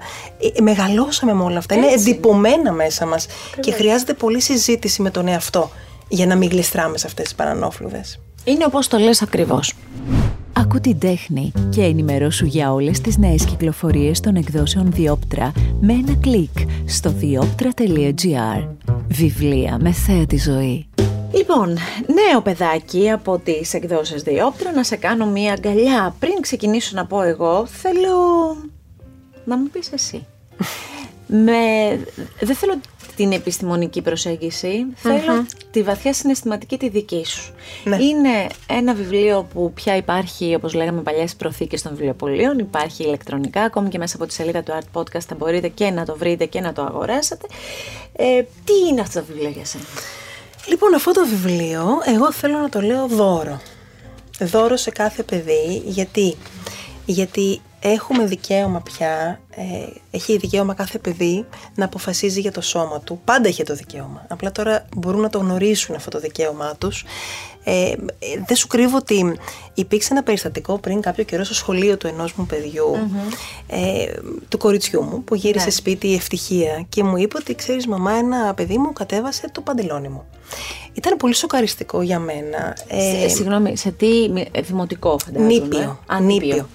[0.57, 1.75] Ε, μεγαλώσαμε με όλα αυτά.
[1.75, 2.09] Είναι Έτσι.
[2.09, 3.27] εντυπωμένα μέσα μας.
[3.59, 5.71] Και χρειάζεται πολλή συζήτηση με τον εαυτό
[6.07, 8.19] για να μην γλιστράμε σε αυτές τις παρανόφλουδες.
[8.43, 9.73] Είναι όπως το λες ακριβώς.
[10.53, 16.15] Άκου την τέχνη και ενημερώσου για όλες τις νέες κυκλοφορίες των εκδόσεων Διόπτρα με ένα
[16.21, 18.67] κλικ στο διόπτρα.gr.
[19.07, 20.87] Βιβλία με θέα τη ζωή.
[21.33, 26.15] Λοιπόν, νέο παιδάκι από τις εκδόσεις Διόπτρα να σε κάνω μία αγκαλιά.
[26.19, 28.17] Πριν ξεκινήσω να πω εγώ, θέλω
[29.45, 30.25] να μου πεις εσύ.
[31.45, 31.51] Με...
[32.39, 32.79] Δεν θέλω
[33.17, 37.53] την επιστημονική προσέγγιση, θέλω τη βαθιά συναισθηματική τη δική σου.
[37.83, 37.95] Ναι.
[37.95, 43.61] Είναι ένα βιβλίο που πια υπάρχει, όπως λέγαμε παλιά, στις προθήκες των βιβλιοπωλείων, υπάρχει ηλεκτρονικά,
[43.61, 46.45] ακόμη και μέσα από τη σελίδα του Art Podcast θα μπορείτε και να το βρείτε
[46.45, 47.47] και να το αγοράσετε.
[48.13, 49.83] Ε, τι είναι αυτό το βιβλίο για σένα;
[50.67, 53.61] Λοιπόν, αυτό το βιβλίο, εγώ θέλω να το λέω δώρο.
[54.39, 56.35] Δώρο σε κάθε παιδί, γιατί,
[57.05, 59.63] γιατί έχουμε δικαίωμα πια, ε,
[60.11, 63.21] έχει δικαίωμα κάθε παιδί να αποφασίζει για το σώμα του.
[63.25, 64.25] Πάντα είχε το δικαίωμα.
[64.27, 67.03] Απλά τώρα μπορούν να το γνωρίσουν αυτό το δικαίωμά τους.
[67.63, 67.95] Ε, ε,
[68.47, 69.37] δεν σου κρύβω ότι
[69.73, 72.97] υπήρξε ένα περιστατικό πριν κάποιο καιρό στο σχολείο του ενός μου παιδιου
[73.67, 74.05] ε,
[74.49, 75.71] του κοριτσιού μου, που γύρισε Ναι.
[75.71, 80.07] σπίτι η ευτυχία και μου είπε ότι ξέρεις μαμά ένα παιδί μου κατέβασε το παντελόνι
[80.07, 80.25] μου.
[80.97, 82.77] Ήταν πολύ σοκαριστικό για μένα.
[82.87, 85.53] Ε, συγγνώμη, σε τι ε, δημοτικό φαντάζομαι.
[85.53, 85.99] Νήπιο.
[86.05, 86.67] Α, νήπιο.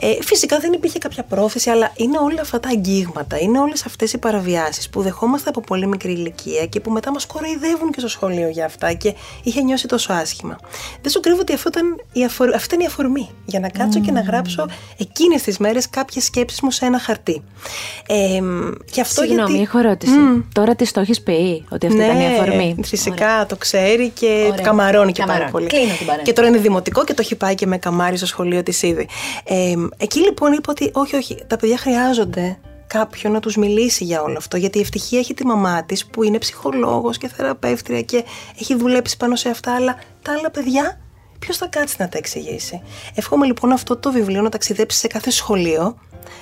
[0.00, 4.12] Ε, φυσικά δεν υπήρχε κάποια πρόθεση, αλλά είναι όλα αυτά τα αγγίγματα, είναι όλες αυτές
[4.12, 8.08] οι παραβιάσεις που δεχόμαστε από πολύ μικρή ηλικία και που μετά μας κοροϊδεύουν και στο
[8.08, 10.58] σχολείο για αυτά και είχε νιώσει τόσο άσχημα.
[11.02, 12.54] Δεν σου κρύβω ότι αυτό ήταν η αφορ...
[12.54, 16.60] αυτή ήταν η αφορμή για να κάτσω και να γράψω εκείνες τις μέρες κάποιες σκέψεις
[16.60, 17.42] μου σε ένα χαρτί.
[18.06, 18.40] Ε,
[18.92, 19.62] και αυτό Συγγνώμη, γιατί...
[19.62, 20.44] έχω ερώτηση.
[20.52, 24.48] Τώρα τη το έχεις πει ότι αυτή ναι, ήταν η αφορμή; Φυσικά το ξέρει και
[24.50, 24.64] Ωραία.
[24.64, 25.66] καμαρώνει και πάρα πολύ.
[26.22, 29.08] και τώρα είναι δημοτικό και το έχει πάει και με καμάρι στο σχολείο της ήδη.
[29.44, 34.22] Ε, εκεί λοιπόν είπα ότι όχι, όχι, τα παιδιά χρειάζονται κάποιον να τους μιλήσει για
[34.22, 38.24] όλο αυτό γιατί η ευτυχία έχει τη μαμά της που είναι ψυχολόγος και θεραπεύτρια και
[38.60, 40.98] έχει δουλέψει πάνω σε αυτά αλλά τα άλλα παιδιά
[41.44, 42.82] ποιος θα κάτσει να τα εξηγήσει;
[43.14, 45.96] Εύχομαι λοιπόν αυτό το βιβλίο να ταξιδέψει σε κάθε σχολείο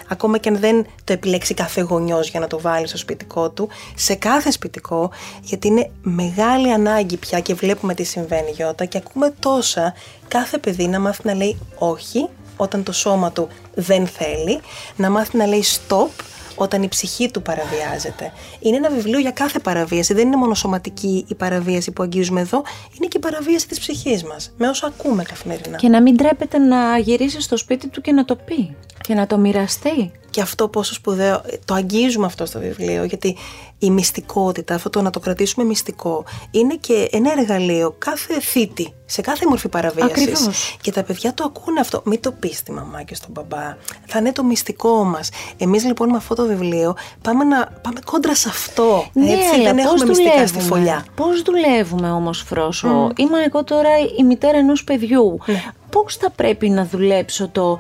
[0.09, 3.69] ακόμα και αν δεν το επιλέξει κάθε γονιός για να το βάλει στο σπιτικό του,
[3.95, 5.11] σε κάθε σπιτικό,
[5.43, 9.95] γιατί είναι μεγάλη ανάγκη πια και βλέπουμε τι συμβαίνει Γιώτα και ακούμε τόσα
[10.29, 14.61] κάθε παιδί να μάθει να λέει όχι όταν το σώμα του δεν θέλει,
[14.97, 16.09] να μάθει να λέει stop
[16.55, 18.33] όταν η ψυχή του παραβιάζεται.
[18.61, 20.15] Είναι ένα βιβλίο για κάθε παραβίαση.
[20.15, 22.62] Δεν είναι μόνο σωματική η παραβίαση που αγγίζουμε εδώ,
[22.99, 24.53] είναι και η παραβίαση της ψυχής μας.
[24.57, 25.77] Με όσα ακούμε καθημερινά.
[25.77, 28.77] Και να μην τρέπεται να γυρίσει στο σπίτι του και να το πει.
[29.03, 30.12] Και να το μοιραστεί.
[30.31, 33.37] Και αυτό πόσο σπουδαίο, το αγγίζουμε αυτό στο βιβλίο, γιατί
[33.79, 39.21] η μυστικότητα, αυτό το να το κρατήσουμε μυστικό, είναι και ένα εργαλείο κάθε θήτη, σε
[39.21, 40.77] κάθε μορφή παραβίασης.
[40.81, 42.03] Και τα παιδιά το ακούνε αυτό.
[42.05, 43.77] Μην το πεις στη μαμά και στον μπαμπά.
[44.07, 45.29] Θα είναι το μυστικό μας.
[45.57, 49.05] Εμείς λοιπόν με αυτό το βιβλίο πάμε, να, πάμε κόντρα σε αυτό.
[49.12, 51.05] Ναι, έτσι, δεν έχουμε μυστικά στη φωλιά.
[51.15, 53.19] Πώς δουλεύουμε όμως, Φρόσο; Mm.
[53.19, 53.88] Είμαι εγώ τώρα
[54.19, 55.38] η μητέρα ενός παιδιού.
[55.47, 55.62] Ναι.
[55.91, 57.79] Πώς θα πρέπει να δουλέψω το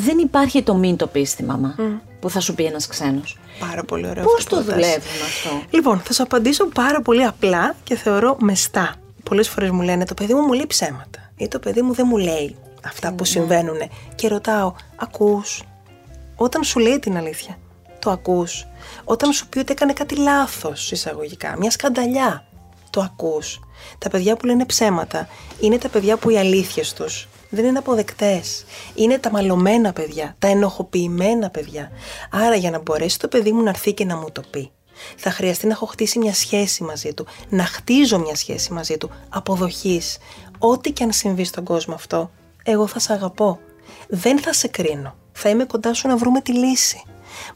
[0.00, 1.74] δεν υπάρχει το μην το πει στη μαμά
[2.20, 3.38] που θα σου πει ένας ξένος.
[3.58, 4.24] Πάρα πολύ ωραίο.
[4.24, 8.94] Πώς το δουλεύουμε αυτό; Λοιπόν, θα σου απαντήσω πάρα πολύ απλά και θεωρώ μεστά.
[9.22, 12.06] Πολλές φορές μου λένε το παιδί μου μου λέει ψέματα ή το παιδί μου δεν
[12.08, 13.78] μου λέει αυτά που συμβαίνουν.
[14.14, 15.62] Και ρωτάω, ακούς.
[16.36, 17.58] Όταν σου λέει την αλήθεια,
[17.98, 18.66] το ακούς;
[19.04, 22.44] Όταν σου πει ότι έκανε κάτι λάθος εισαγωγικά, μια σκανταλιά,
[22.90, 23.60] το ακούς;
[23.98, 25.28] Τα παιδιά που λένε ψέματα
[25.60, 28.64] είναι τα παιδιά που οι αλήθειες τους δεν είναι αποδεκτές.
[28.94, 31.90] Είναι τα μαλωμένα παιδιά, τα ενοχοποιημένα παιδιά.
[32.30, 34.70] Άρα για να μπορέσει το παιδί μου να έρθει και να μου το πει,
[35.16, 39.10] θα χρειαστεί να έχω χτίσει μια σχέση μαζί του, να χτίζω μια σχέση μαζί του,
[39.28, 40.18] αποδοχής.
[40.58, 42.30] Ό,τι και αν συμβεί στον κόσμο αυτό,
[42.62, 43.58] εγώ θα σε αγαπώ.
[44.08, 45.14] Δεν θα σε κρίνω.
[45.32, 47.02] Θα είμαι κοντά σου να βρούμε τη λύση.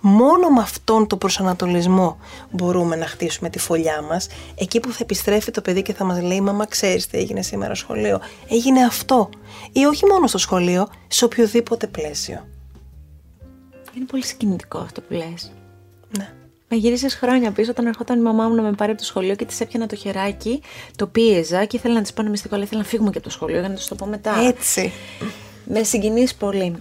[0.01, 2.18] Μόνο με αυτόν τον προσανατολισμό
[2.51, 6.23] μπορούμε να χτίσουμε τη φωλιά μας, εκεί που θα επιστρέφει το παιδί και θα μας
[6.23, 8.20] λέει: Μαμά, ξέρεις τι έγινε σήμερα στο σχολείο.
[8.49, 9.29] Έγινε αυτό.
[9.73, 12.47] Ή όχι μόνο στο σχολείο, σε οποιοδήποτε πλαίσιο.
[13.97, 15.53] Είναι πολύ συγκινητικό αυτό που λες.
[16.18, 16.33] Ναι.
[16.68, 19.35] Με γύρισες χρόνια πίσω όταν ερχόταν η μαμά μου να με πάρει από το σχολείο
[19.35, 20.62] και της έπιανα το χεράκι,
[20.97, 23.27] το πίεζα και ήθελα να της πω ένα μυστικό, αλλά ήθελα να φύγουμε και από
[23.27, 24.40] το σχολείο για να τη το πω μετά.
[24.40, 24.92] Έτσι.
[25.64, 26.77] Με συγκινείς πολύ.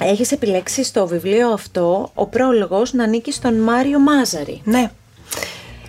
[0.00, 4.60] Έχεις επιλέξει στο βιβλίο αυτό ο πρόλογος να ανήκει στον Μάριο Μάζαρη.
[4.64, 4.90] Ναι.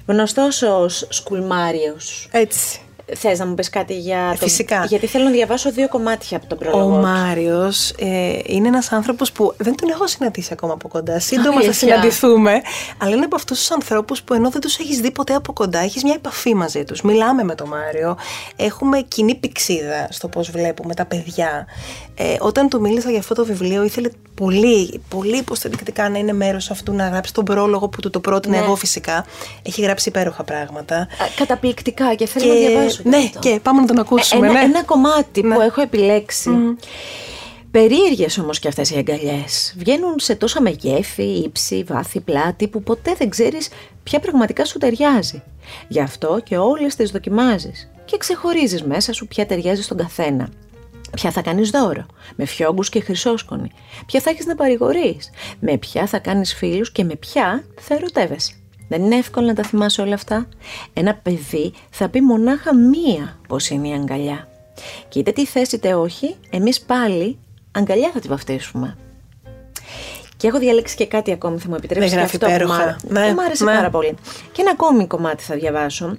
[0.05, 2.27] Γνωστός ως Σκουλμάριος.
[2.31, 2.79] Έτσι.
[3.15, 4.45] Θες να μου πεις κάτι για το.
[4.45, 4.85] Φυσικά.
[4.85, 6.95] Γιατί θέλω να διαβάσω δύο κομμάτια από τον πρόλογο.
[6.95, 11.19] Ο Μάριος ε, είναι ένας άνθρωπος που δεν τον έχω συναντήσει ακόμα από κοντά.
[11.19, 12.61] Σύντομα θα συναντηθούμε.
[12.97, 15.79] Αλλά είναι από αυτούς τους ανθρώπους που ενώ δεν τους έχεις δει ποτέ από κοντά,
[15.79, 17.01] έχεις μια επαφή μαζί τους.
[17.01, 18.17] Μιλάμε με τον Μάριο.
[18.55, 21.67] Έχουμε κοινή πηξίδα στο πώς βλέπουμε τα παιδιά.
[22.15, 26.71] Ε, όταν του μίλησα για αυτό το βιβλίο, ήθελε πολύ, πολύ υποστηρικτικά να είναι μέρος
[26.71, 28.63] αυτού, να γράψει τον πρόλογο που του το πρότεινα ναι.
[28.63, 29.25] εγώ φυσικά.
[29.63, 31.07] Έχει γράψει υπέροχα πράγματα.
[31.35, 34.47] Καταπληκτικά και θέλω να διαβάσω ναι, και πάμε να τον ακούσουμε.
[34.47, 34.65] Ένα, ναι.
[34.65, 35.65] ένα κομμάτι που ναι.
[35.65, 36.49] έχω επιλέξει.
[36.53, 36.83] Mm.
[37.71, 39.75] Περίεργες όμως και αυτές οι αγκαλιές.
[39.77, 43.69] Βγαίνουν σε τόσα μεγέθη, ύψη, βάθη, πλάτη που ποτέ δεν ξέρεις
[44.03, 45.43] ποια πραγματικά σου ταιριάζει.
[45.87, 50.49] Γι' αυτό και όλες τις δοκιμάζεις και ξεχωρίζεις μέσα σου ποια ταιριάζει στον καθένα.
[51.17, 53.71] Ποια θα κάνεις δώρο, με φιόγκους και χρυσόσκονη,
[54.05, 58.53] ποια θα έχεις να παρηγορείς, με ποια θα κάνεις φίλους και με ποια θα ερωτεύεσαι;
[58.87, 60.47] Δεν είναι εύκολο να τα θυμάσαι όλα αυτά.
[60.93, 64.47] Ένα παιδί θα πει μονάχα μία πως είναι η αγκαλιά.
[65.07, 67.37] Και είτε τι θέση είτε όχι, εμείς πάλι
[67.71, 68.97] αγκαλιά θα τη βαφτίσουμε.
[70.37, 72.97] Και έχω διαλέξει και κάτι ακόμη, θα μου επιτρέψεις και αυτό υπέροχα.
[73.01, 73.73] που ναι, μου άρεσε ναι.
[73.73, 74.15] πάρα πολύ.
[74.51, 76.17] Και ένα ακόμη κομμάτι θα διαβάσω.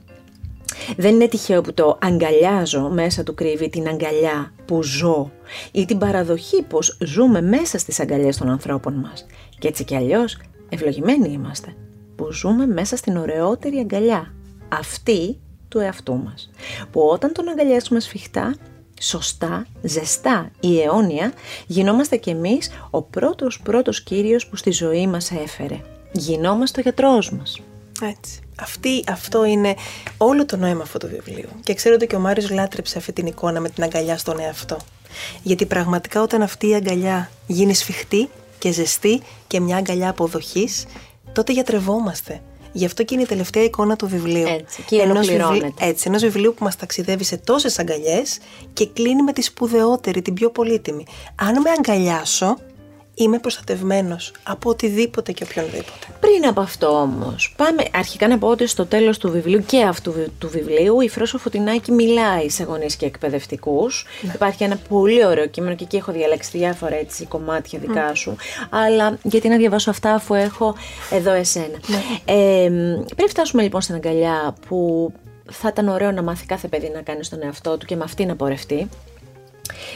[0.97, 5.31] Δεν είναι τυχαίο που το αγκαλιάζω μέσα του κρύβει την αγκαλιά που ζω
[5.73, 9.27] ή την παραδοχή πως ζούμε μέσα στις αγκαλιές των ανθρώπων μας.
[9.59, 11.75] Και έτσι κι αλλιώς ευλογημένοι είμαστε
[12.17, 14.35] που ζούμε μέσα στην ωραιότερη αγκαλιά,
[14.69, 16.51] αυτή του εαυτού μας,
[16.91, 18.55] που όταν τον αγκαλιάσουμε σφιχτά,
[19.01, 21.33] σωστά, ζεστά ή αιώνια,
[21.67, 25.81] γινόμαστε κι εμείς ο πρώτος πρώτος Κύριος που στη ζωή μας έφερε.
[26.13, 27.61] Γινόμαστε ο γιατρός μας.
[28.03, 28.41] Έτσι.
[28.61, 29.75] Αυτή, αυτό είναι
[30.17, 31.49] όλο το νόημα αυτού του βιβλίου.
[31.63, 34.77] Και ξέρω ότι και ο Μάριος λάτρεψε αυτή την εικόνα με την αγκαλιά στον εαυτό.
[35.43, 40.87] Γιατί πραγματικά όταν αυτή η αγκαλιά γίνει σφιχτή και ζεστή και μια αγκαλιά αποδοχής,
[41.33, 42.43] τότε γιατρευόμαστε.
[42.73, 44.47] Γι' αυτό και είναι η τελευταία εικόνα του βιβλίου.
[44.47, 48.39] Έτσι, και ενός βιβλίου, έτσι, ενός βιβλίου που μας ταξιδεύει σε τόσες αγκαλιές
[48.73, 51.05] και κλείνει με τη σπουδαιότερη, την πιο πολύτιμη.
[51.35, 52.57] Αν με αγκαλιάσω,
[53.19, 56.07] είμαι προστατευμένος από οτιδήποτε και οποιονδήποτε.
[56.21, 60.13] Πριν από αυτό όμως, πάμε αρχικά να πω ότι στο τέλος του βιβλίου και αυτού
[60.39, 64.07] του βιβλίου η Φρόσο Φωτεινάκη μιλάει σε γονείς και εκπαιδευτικούς.
[64.21, 64.33] Ναι.
[64.35, 68.37] Υπάρχει ένα πολύ ωραίο κείμενο και εκεί έχω διαλέξει διάφορα έτσι κομμάτια δικά σου.
[68.71, 70.75] Αλλά γιατί να διαβάσω αυτά αφού έχω
[71.11, 71.79] εδώ εσένα.
[71.87, 72.03] Ναι.
[72.25, 72.69] Ε,
[73.17, 75.13] πριν φτάσουμε λοιπόν στην αγκαλιά που
[75.51, 78.25] θα ήταν ωραίο να μάθει κάθε παιδί να κάνει στον εαυτό του και με αυτή
[78.25, 78.89] να πορευτεί.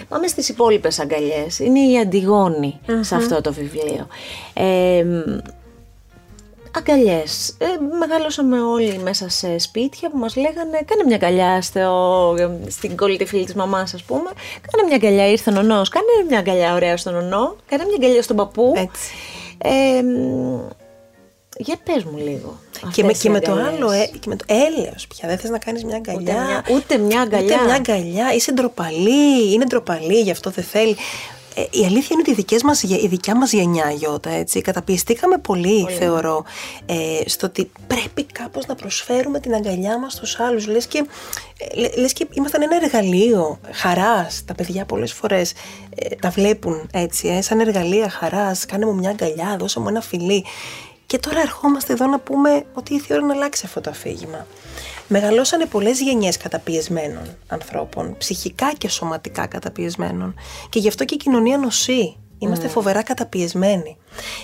[0.09, 1.59] Πάμε στις υπόλοιπες αγκαλιές.
[1.59, 4.07] Είναι η αντιγονη σε αυτό το βιβλίο.
[4.55, 5.05] Ε,
[6.77, 7.57] αγκαλιές.
[7.59, 7.66] Ε,
[7.99, 12.35] μεγαλώσαμε όλοι μέσα σε σπίτια που μας λέγανε κάνε μια αγκαλιά στο,
[12.68, 14.31] στην κολλητή φίλη της μαμάς ας πούμε.
[14.71, 15.88] Κάνε μια αγκαλιά, ήρθε ο νονός.
[15.88, 17.57] Κάνε μια αγκαλιά ωραία στον νονό.
[17.66, 18.73] Κάνε μια αγκαλιά στον παππού.
[18.77, 19.14] Έτσι.
[19.59, 20.03] Ε,
[21.59, 22.59] για πες μου λίγο.
[22.93, 25.29] Και με, και με, το άλλο, ε, και με το έλεος πια.
[25.29, 26.21] Δεν θες να κάνεις μια αγκαλιά.
[26.21, 27.55] Ούτε μια, ούτε μια αγκαλιά.
[27.55, 28.35] Ούτε μια αγκαλιά.
[28.35, 29.53] Είσαι ντροπαλή.
[29.53, 30.97] Είναι ντροπαλή, γι' αυτό δεν θέλει.
[31.55, 35.38] Ε, η αλήθεια είναι ότι η, δικές μας, η δικιά μας γενιά, Γιώτα, έτσι, καταπιεστήκαμε
[35.38, 36.45] πολύ, θεωρώ,
[36.87, 40.67] ε, στο ότι πρέπει κάπως να προσφέρουμε την αγκαλιά μας στους άλλους.
[40.67, 41.07] Λες και,
[41.59, 44.43] ε, λες και ήμασταν ένα εργαλείο χαράς.
[44.45, 45.53] Τα παιδιά πολλές φορές
[45.95, 48.67] ε, τα βλέπουν έτσι, ε, σαν εργαλεία χαράς.
[48.67, 50.45] Κάνε μου μια αγκαλιά, δώσε μου ένα φιλί.
[51.07, 54.47] Και τώρα ερχόμαστε εδώ να πούμε ότι ήρθε η ώρα να αλλάξει αυτό το αφήγημα.
[55.09, 60.35] Μεγαλώσανε πολλές γενιές καταπιεσμένων ανθρώπων, ψυχικά και σωματικά καταπιεσμένων
[60.69, 62.17] και γι' αυτό και η κοινωνία νοσεί.
[62.38, 62.71] Είμαστε mm.
[62.71, 63.97] φοβερά καταπιεσμένοι.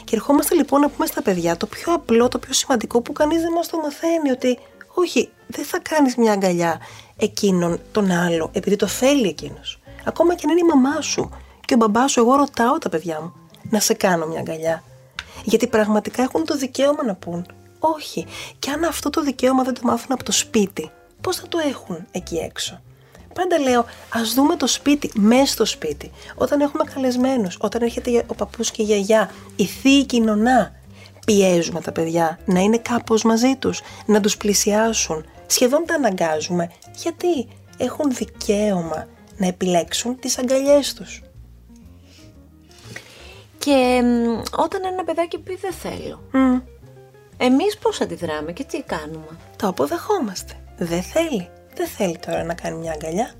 [0.05, 3.40] Και ερχόμαστε λοιπόν να πούμε στα παιδιά το πιο απλό, το πιο σημαντικό που κανείς
[3.40, 4.59] δεν μας το μαθαίνει ότι
[4.94, 6.81] όχι, δεν θα κάνεις μια αγκαλιά
[7.16, 9.81] εκείνον τον άλλο επειδή το θέλει εκείνος.
[10.05, 11.31] Ακόμα και αν είναι η μαμά σου
[11.64, 13.33] και ο μπαμπάς σου, εγώ ρωτάω τα παιδιά μου
[13.71, 14.83] να σε κάνω μια αγκαλιά.
[15.44, 17.46] Γιατί πραγματικά έχουν το δικαίωμα να πούν
[17.79, 18.27] όχι.
[18.59, 22.07] Και αν αυτό το δικαίωμα δεν το μάθουν από το σπίτι, πώς θα το έχουν
[22.11, 22.81] εκεί έξω;
[23.35, 26.11] Πάντα λέω, ας δούμε το σπίτι, μέσα στο σπίτι.
[26.35, 30.72] Όταν έχουμε καλεσμένους, όταν έρχεται ο παππούς και η γιαγιά, η θεία κοινωνά,
[31.27, 35.24] πιέζουμε τα παιδιά να είναι κάπως μαζί τους, να τους πλησιάσουν.
[35.46, 36.70] Σχεδόν τα αναγκάζουμε.
[37.03, 41.22] Γιατί έχουν δικαίωμα να επιλέξουν τις αγκαλιές τους.
[43.59, 44.03] Και
[44.57, 46.62] όταν ένα παιδάκι πει δεν θέλω, mm.
[47.37, 50.53] εμείς πώς αντιδράμε και τι κάνουμε; Το αποδεχόμαστε.
[50.77, 51.49] Δεν θέλει.
[51.75, 53.33] Δεν θέλει τώρα να κάνει μια αγκαλιά.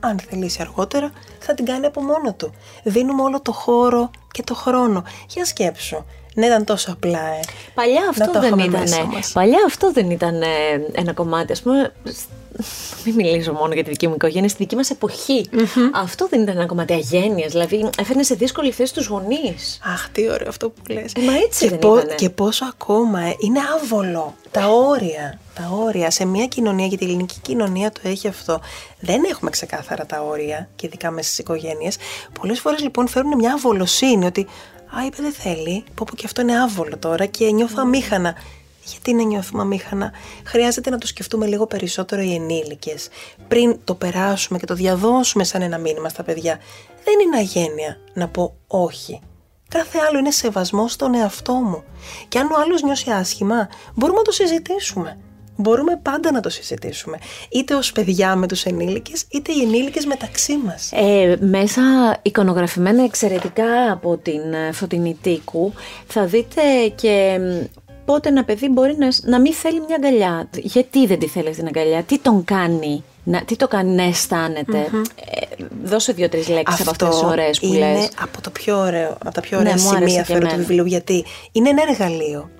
[0.00, 2.54] Αν θελήσει αργότερα θα την κάνει από μόνο του.
[2.84, 5.04] Δίνουμε όλο το χώρο και το χρόνο.
[5.28, 6.04] Για σκέψου.
[6.34, 7.40] Ναι, ήταν τόσο απλά, ε.
[7.74, 8.84] Παλιά αυτό δεν ήταν.
[9.32, 10.42] Παλιά αυτό δεν ήταν
[10.92, 11.52] ένα κομμάτι.
[11.52, 11.92] Α πούμε,
[13.04, 15.48] μην μιλήσω μόνο για τη δική μου οικογένεια, στη δική μας εποχη
[15.94, 17.52] Αυτό δεν ήταν ένα κομμάτι αγένειας.
[17.52, 19.80] Δηλαδή, έφερνε σε δύσκολη θέση τους γονείς.
[19.84, 21.12] Αχ, τι ωραίο αυτό που λες.
[21.26, 22.14] Μα έτσι και, δεν πο- ήτανε.
[22.14, 24.34] και πόσο ακόμα ε, είναι άβολο.
[24.50, 25.38] Τα όρια.
[25.54, 26.10] Τα όρια.
[26.10, 28.60] Σε μια κοινωνία, γιατί η ελληνική κοινωνία το έχει αυτό,
[29.00, 31.96] δεν έχουμε ξεκάθαρα τα όρια, και ειδικά μέσα στις οικογένειες.
[32.40, 34.46] Πολλές φορές λοιπόν φέρουν μια αβολοσύνη ότι
[34.96, 35.84] Α, είπε δεν θέλει.
[35.94, 38.34] Πω πω και αυτό είναι άβολο τώρα και νιώθω αμήχανα.
[38.84, 40.12] Γιατί να νιώθουμε αμήχανα;
[40.44, 43.08] Χρειάζεται να το σκεφτούμε λίγο περισσότερο οι ενήλικες.
[43.48, 46.58] Πριν το περάσουμε και το διαδώσουμε σαν ένα μήνυμα στα παιδιά.
[47.04, 49.20] Δεν είναι αγένεια να πω όχι.
[49.68, 51.84] Κάθε άλλο είναι σεβασμό στον εαυτό μου.
[52.28, 55.18] Και αν ο άλλος νιώσει άσχημα, μπορούμε να το συζητήσουμε.
[55.60, 57.18] Μπορούμε πάντα να το συζητήσουμε.
[57.48, 60.92] Είτε ως παιδιά με τους ενήλικες, είτε οι ενήλικες μεταξύ μας.
[60.92, 61.82] Ε, μέσα
[62.22, 65.72] εικονογραφημένα εξαιρετικά από την ε, Φωτεινή Τίκου
[66.06, 66.62] θα δείτε
[66.94, 67.64] και μ,
[68.04, 70.48] πότε ένα παιδί μπορεί να, να μην θέλει μια αγκαλιά.
[70.56, 74.78] Γιατί δεν τη θέλει την αγκαλιά, τι τον κάνει, να, τι το κάνει να αισθανεται
[74.78, 78.08] Ε, δώσε δύο-τρεις λέξεις από αυτές τις ωραίες που είναι λες.
[78.22, 80.46] από, το πιο ωραίο, από τα πιο Ναι, ωραία μου άρεσε σημεία και φέρω του
[80.46, 80.58] εμένα.
[80.62, 82.50] βιβλίου γιατί είναι ένα εργαλείο.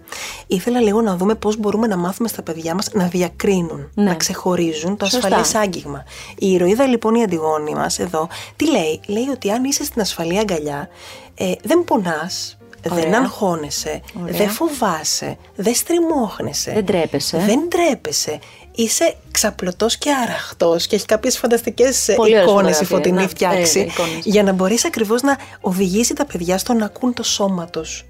[0.47, 4.05] Ήθελα λίγο να δούμε πώς μπορούμε να μάθουμε στα παιδιά μας να διακρίνουν, Ναι.
[4.05, 5.27] να ξεχωρίζουν το Σωστά.
[5.27, 6.05] ασφαλές άγγιγμα.
[6.39, 10.39] Η ηρωίδα λοιπόν η Αντιγόνη μας εδώ, τι λέει, λέει ότι αν είσαι στην ασφαλή
[10.39, 10.89] αγκαλιά,
[11.35, 13.19] ε, δεν πονάς, δεν Ωραία.
[13.21, 14.37] αγχώνεσαι, Ωραία.
[14.37, 16.73] δεν φοβάσαι, δεν στριμώχνεσαι.
[16.73, 17.39] Δεν τρέπεσαι.
[17.47, 18.39] Δεν τρέπεσαι.
[18.81, 23.21] Είσαι ξαπλωτός και αραχτός και έχει κάποιες φανταστικές ε, Πολύ ωραίες εικόνες η φωτογραφίες, φωτεινή
[23.21, 23.29] ναι.
[23.29, 24.25] φτιάξει Ε, εικόνες.
[24.25, 28.05] για να μπορείς ακριβώς να οδηγήσει τα παιδιά στο να ακούν το σώμα τους.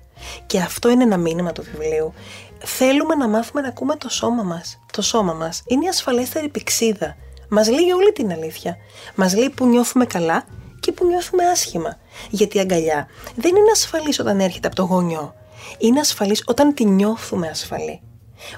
[0.47, 2.13] Και αυτό είναι ένα μήνυμα του βιβλίου.
[2.59, 4.81] Θέλουμε να μάθουμε να ακούμε το σώμα μας.
[4.93, 7.17] Το σώμα μας είναι η ασφαλέστερη πηξίδα.
[7.49, 8.77] Μας λέει όλη την αλήθεια.
[9.15, 10.45] Μας λέει που νιώθουμε καλά
[10.81, 11.97] και που νιώθουμε άσχημα.
[12.31, 15.35] Γιατί η αγκαλιά δεν είναι ασφαλής όταν έρχεται από το γονιό.
[15.79, 18.01] Είναι ασφαλής όταν τη νιώθουμε ασφαλή.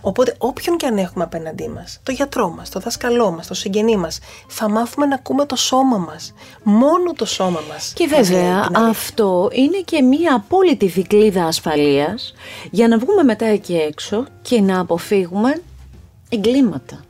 [0.00, 3.96] Οπότε, όποιον και αν έχουμε απέναντί μας, το γιατρό μας, το δάσκαλό μας, το συγγενή
[3.96, 6.34] μας, θα μάθουμε να ακούμε το σώμα μας.
[6.62, 7.92] Μόνο το σώμα μας.
[7.96, 12.34] Και βέβαια, αυτό είναι και μία απόλυτη δικλίδα ασφαλείας
[12.70, 15.62] για να βγούμε μετά εκεί έξω και να αποφύγουμε
[16.28, 17.04] εγκλήματα.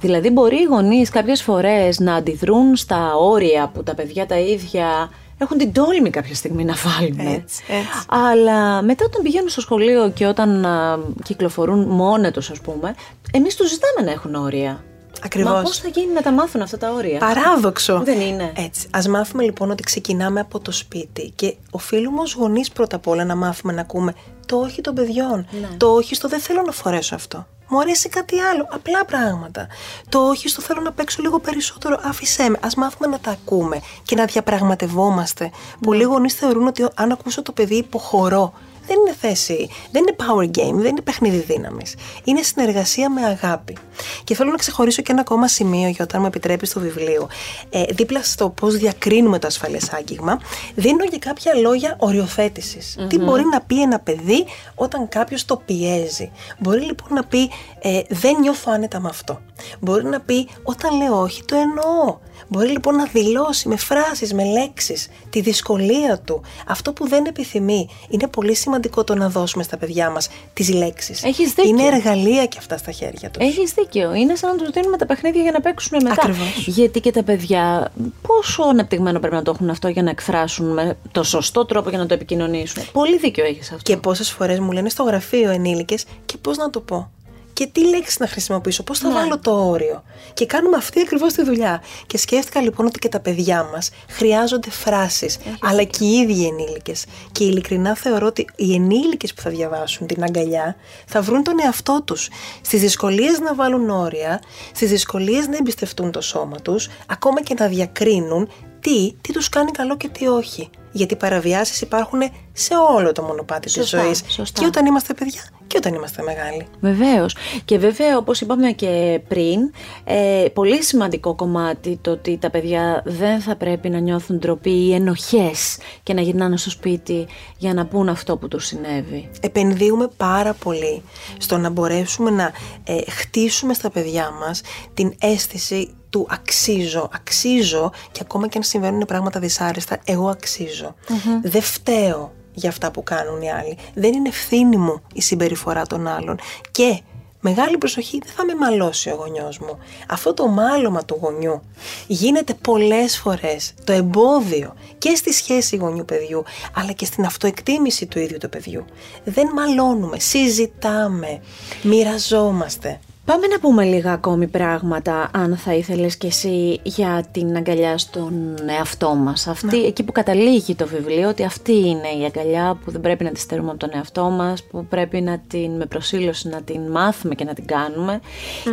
[0.00, 5.10] Δηλαδή, μπορεί οι γονείς κάποιες φορές να αντιδρούν στα όρια που τα παιδιά τα ίδια
[5.38, 7.18] έχουν την τόλμη κάποια στιγμή να βάλουν.
[7.18, 8.06] Έτσι, έτσι.
[8.08, 12.94] Αλλά μετά όταν πηγαίνουν στο σχολείο και όταν α, κυκλοφορούν μόνοι τους, ας πούμε,
[13.30, 14.84] εμείς τους ζητάμε να έχουν όρια.
[15.24, 15.52] Ακριβώς.
[15.52, 18.00] Μα πώς θα γίνει να τα μάθουν αυτά τα όρια; Παράδοξο.
[18.04, 18.52] Δεν είναι.
[18.56, 18.88] Έτσι.
[18.90, 23.24] Α μάθουμε λοιπόν ότι ξεκινάμε από το σπίτι και οφείλουμε ως γονείς πρώτα απ' όλα
[23.24, 24.14] να μάθουμε να ακούμε
[24.46, 25.46] το όχι των παιδιών.
[25.60, 25.68] Ναι.
[25.76, 27.46] Το όχι στο δεν θέλω να φορέσω αυτό.
[27.68, 28.68] Μου αρέσει κάτι άλλο.
[28.70, 29.66] Απλά πράγματα.
[30.08, 32.00] Το όχι στο θέλω να παίξω λίγο περισσότερο.
[32.02, 32.58] Άφησέ με.
[32.60, 35.44] Α μάθουμε να τα ακούμε και να διαπραγματευόμαστε.
[35.44, 35.50] Ναι.
[35.80, 38.52] Πολλοί γονεί θεωρούν ότι αν ακούσω το παιδί υποχωρώ.
[38.86, 41.94] Δεν είναι θέση, δεν είναι power game, δεν είναι παιχνίδι δύναμης.
[42.24, 43.76] Είναι συνεργασία με αγάπη.
[44.24, 47.28] Και θέλω να ξεχωρίσω και ένα ακόμα σημείο, για όταν μου επιτρέπεις στο βιβλίο.
[47.70, 50.40] Ε, δίπλα στο πώς διακρίνουμε το ασφαλές άγγιγμα,
[50.74, 52.96] δίνω και κάποια λόγια οριοθέτησης.
[53.08, 54.44] Τι μπορεί να πει ένα παιδί
[54.74, 59.40] όταν κάποιος το πιέζει; Μπορεί λοιπόν να πει ε, Δεν νιώθω άνετα με αυτό.
[59.80, 62.18] Μπορεί να πει Όταν λέω όχι, το εννοώ.
[62.48, 67.88] Μπορεί λοιπόν να δηλώσει με φράσεις, με λέξεις τη δυσκολία του, αυτό που δεν επιθυμεί.
[68.08, 71.22] Είναι πολύ σημαντικό το να δώσουμε στα παιδιά μας τις λέξεις.
[71.24, 71.70] Έχεις δίκιο.
[71.70, 73.46] Είναι εργαλεία και αυτά στα χέρια τους.
[73.46, 74.14] Έχεις δίκιο.
[74.14, 76.12] Είναι σαν να τους δίνουμε τα παιχνίδια για να παίξουν μετά.
[76.12, 76.66] Ακριβώς.
[76.66, 77.92] Γιατί και τα παιδιά,
[78.26, 81.98] πόσο αναπτυγμένο πρέπει να το έχουν αυτό για να εκφράσουν με το σωστό τρόπο για
[81.98, 82.82] να το επικοινωνήσουν.
[82.92, 83.82] Πολύ δίκιο έχεις αυτό.
[83.82, 87.10] Και πόσες φορές μου λένε στο γραφείο ενήλικες και πώς να το πω.
[87.56, 89.14] Και τι λέξεις να χρησιμοποιήσω, πώς θα Ναι.
[89.14, 90.02] βάλω το όριο.
[90.34, 91.82] Και κάνουμε αυτή ακριβώς τη δουλειά.
[92.06, 96.46] Και σκέφτηκα λοιπόν ότι και τα παιδιά μας χρειάζονται φράσεις, αλλά και οι ίδιοι οι
[96.46, 97.04] ενήλικες.
[97.32, 102.02] Και ειλικρινά θεωρώ ότι οι ενήλικες που θα διαβάσουν την αγκαλιά θα βρουν τον εαυτό
[102.04, 102.28] τους.
[102.60, 104.40] Στις δυσκολίες να βάλουν όρια,
[104.74, 108.48] στις δυσκολίες να εμπιστευτούν το σώμα τους, ακόμα και να διακρίνουν
[108.80, 110.70] τι, τι τους κάνει καλό και τι όχι.
[110.96, 112.20] Γιατί παραβιάσεις υπάρχουν
[112.52, 114.22] σε όλο το μονοπάτι της Σωστά, ζωής.
[114.28, 114.60] σωστά.
[114.60, 116.66] Και όταν είμαστε παιδιά και όταν είμαστε μεγάλοι.
[116.80, 117.36] Βεβαίως.
[117.64, 119.72] Και βέβαια, όπως είπαμε και πριν,
[120.04, 124.94] ε, πολύ σημαντικό κομμάτι το ότι τα παιδιά δεν θα πρέπει να νιώθουν ντροπή ή
[124.94, 127.26] ενοχές και να γυρνάνε στο σπίτι
[127.58, 129.30] για να πούν αυτό που τους συνέβη.
[129.40, 131.02] επενδύουμε πάρα πολύ
[131.38, 132.50] στο να μπορέσουμε να
[132.84, 134.60] ε, χτίσουμε στα παιδιά μας
[134.94, 140.94] την αίσθηση του αξίζω, αξίζω και ακόμα και αν συμβαίνουν πράγματα δυσάρεστα, εγώ αξίζω.
[141.42, 143.78] Δεν φταίω για αυτά που κάνουν οι άλλοι.
[143.94, 146.38] Δεν είναι ευθύνη μου η συμπεριφορά των άλλων.
[146.70, 147.00] Και
[147.40, 149.78] Μεγάλη προσοχή, δεν θα με μαλώσει ο γονιός μου.
[150.08, 151.62] Αυτό το μάλωμα του γονιού
[152.06, 158.38] γίνεται πολλές φορές το εμπόδιο και στη σχέση γονιού-παιδιού, αλλά και στην αυτοεκτίμηση του ίδιου
[158.38, 158.84] του παιδιού.
[159.24, 161.40] Δεν μαλώνουμε, συζητάμε,
[161.82, 163.00] μοιραζόμαστε.
[163.26, 168.54] Πάμε να πούμε λίγα ακόμη πράγματα, αν θα ήθελες κι εσύ, για την αγκαλιά στον
[168.66, 169.46] εαυτό μας.
[169.46, 173.30] Αυτή, εκεί που καταλήγει το βιβλίο, ότι αυτή είναι η αγκαλιά που δεν πρέπει να
[173.30, 177.34] τη στερούμε από τον εαυτό μας, που πρέπει να την, με προσήλωση να την μάθουμε
[177.34, 178.20] και να την κάνουμε.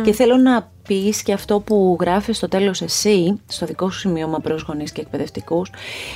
[0.04, 4.38] Και θέλω να πεις και αυτό που γράφεις στο τέλος εσύ, στο δικό σου σημείωμα
[4.38, 5.70] προς γονείς και εκπαιδευτικούς,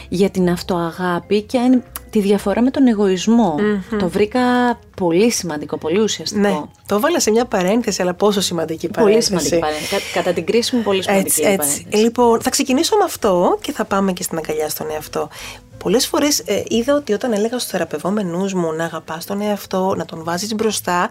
[0.09, 3.55] για την αυτοαγάπη και αν- τη διαφορά με τον εγωισμο
[3.99, 4.41] Το βρήκα
[4.97, 6.41] πολύ σημαντικό, πολύ ουσιαστικό.
[6.41, 9.29] Ναι, το έβαλα σε μια παρένθεση, αλλά πόσο σημαντική παρένθεση.
[9.31, 9.91] Πολύ σημαντική παρένθεση.
[10.13, 11.57] Κα- Κατά την κρίση μου, πολύ σημαντική Έτσι, η έτσι.
[11.59, 12.03] παρένθεση.
[12.05, 15.29] Λοιπόν, θα ξεκινήσω με αυτό και θα πάμε και στην αγκαλιά στον εαυτό.
[15.83, 20.05] Πολλές φορές ε, είδα ότι όταν έλεγα στους θεραπευόμενους μου να αγαπάς τον εαυτό, να
[20.05, 21.09] τον βάζεις μπροστά,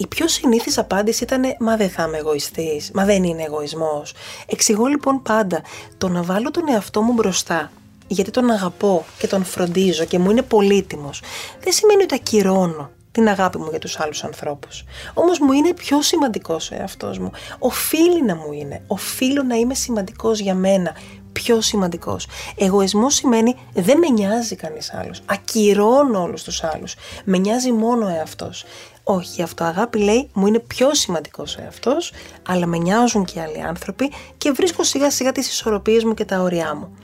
[0.00, 4.14] η πιο συνήθις απάντηση ήταν «Μα δεν θα είμαι εγωιστής, μα δεν είναι εγωισμός».
[4.46, 5.62] Εξηγώ λοιπόν πάντα
[5.98, 7.70] το να βάλω τον εαυτό μου μπροστά
[8.06, 11.22] γιατί τον αγαπώ και τον φροντίζω και μου είναι πολύτιμος,
[11.60, 14.84] δεν σημαίνει ότι ακυρώνω την αγάπη μου για τους άλλους ανθρώπους.
[15.14, 17.30] Όμως μου είναι πιο σημαντικός ο εαυτός μου.
[17.58, 18.82] Οφείλει να μου είναι.
[18.86, 20.92] Οφείλω να είμαι σημαντικός για μένα.
[21.32, 22.26] Πιο σημαντικός.
[22.56, 25.22] Εγωισμός σημαίνει δεν με νοιάζει κανείς άλλος.
[25.26, 26.94] Ακυρώνω όλους τους άλλους.
[27.24, 28.64] Με νοιάζει μόνο ο εαυτός.
[29.02, 32.12] Όχι, αυτό αγάπη λέει μου είναι πιο σημαντικός ο εαυτός,
[32.48, 36.40] αλλά με νοιάζουν και άλλοι άνθρωποι και βρίσκω σιγά σιγά τις ισορροπίες μου και τα
[36.40, 36.94] όρια μου.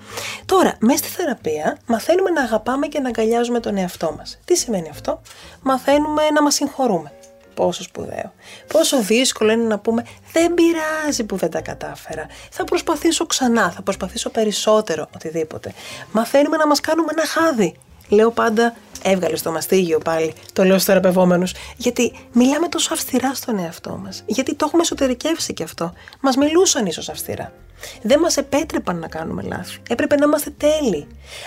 [0.47, 4.39] Τώρα, μέσα στη θεραπεία μαθαίνουμε να αγαπάμε και να αγκαλιάζουμε τον εαυτό μας.
[4.45, 5.21] Τι σημαίνει αυτό;
[5.63, 7.13] Μαθαίνουμε να μας συγχωρούμε.
[7.55, 8.33] Πόσο σπουδαίο.
[8.67, 12.27] Πόσο δύσκολο είναι να πούμε δεν πειράζει που δεν τα κατάφερα.
[12.51, 15.73] Θα προσπαθήσω ξανά, θα προσπαθήσω περισσότερο, οτιδήποτε.
[16.12, 17.77] Μαθαίνουμε να μας κάνουμε ένα χάδι.
[18.09, 21.55] Λέω πάντα έβγαλε το μαστίγιο πάλι, το λέω στους θεραπευόμενους.
[21.77, 24.23] Γιατί μιλάμε τόσο αυστηρά στον εαυτό μας.
[24.27, 25.93] Γιατί το έχουμε εσωτερικεύσει και αυτό.
[26.21, 27.53] Μας μιλούσαν ίσως αυστηρά.
[28.03, 29.79] Δεν μας επέτρεπαν να κάνουμε λάθη.
[29.89, 31.07] Έπρεπε να είμαστε τέλειοι.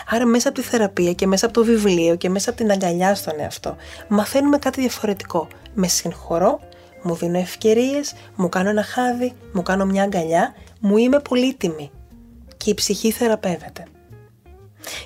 [0.10, 3.16] Άρα, μέσα από τη θεραπεία και μέσα από το βιβλίο και μέσα από την αγκαλιά
[3.16, 3.76] στον εαυτό,
[4.08, 5.48] μαθαίνουμε κάτι διαφορετικό.
[5.74, 6.60] Με συγχωρώ,
[7.02, 11.92] μου δίνω ευκαιρίες, μου κάνω ένα χάδι, μου κάνω μια αγκαλιά, μου είμαι πολύτιμη.
[12.58, 13.84] Και η ψυχή θεραπεύεται.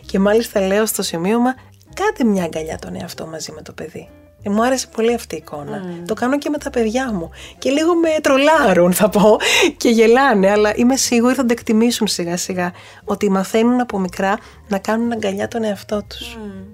[0.06, 1.56] Και μάλιστα λέω στο σημείωμα,
[1.94, 4.10] κάντε μια αγκαλιά τον εαυτό μαζί με το παιδί.
[4.44, 5.82] Ε, μου άρεσε πολύ αυτή η εικόνα.
[5.84, 6.04] Mm.
[6.06, 7.30] Το κάνω και με τα παιδιά μου.
[7.58, 9.38] Και λίγο με τρολάρουν, θα πω,
[9.78, 12.72] και γελάνε, αλλά είμαι σίγουρη θα το εκτιμήσουν σιγά σιγά
[13.04, 16.38] ότι μαθαίνουν από μικρά να κάνουν αγκαλιά τον εαυτό τους.
[16.38, 16.68] Mm.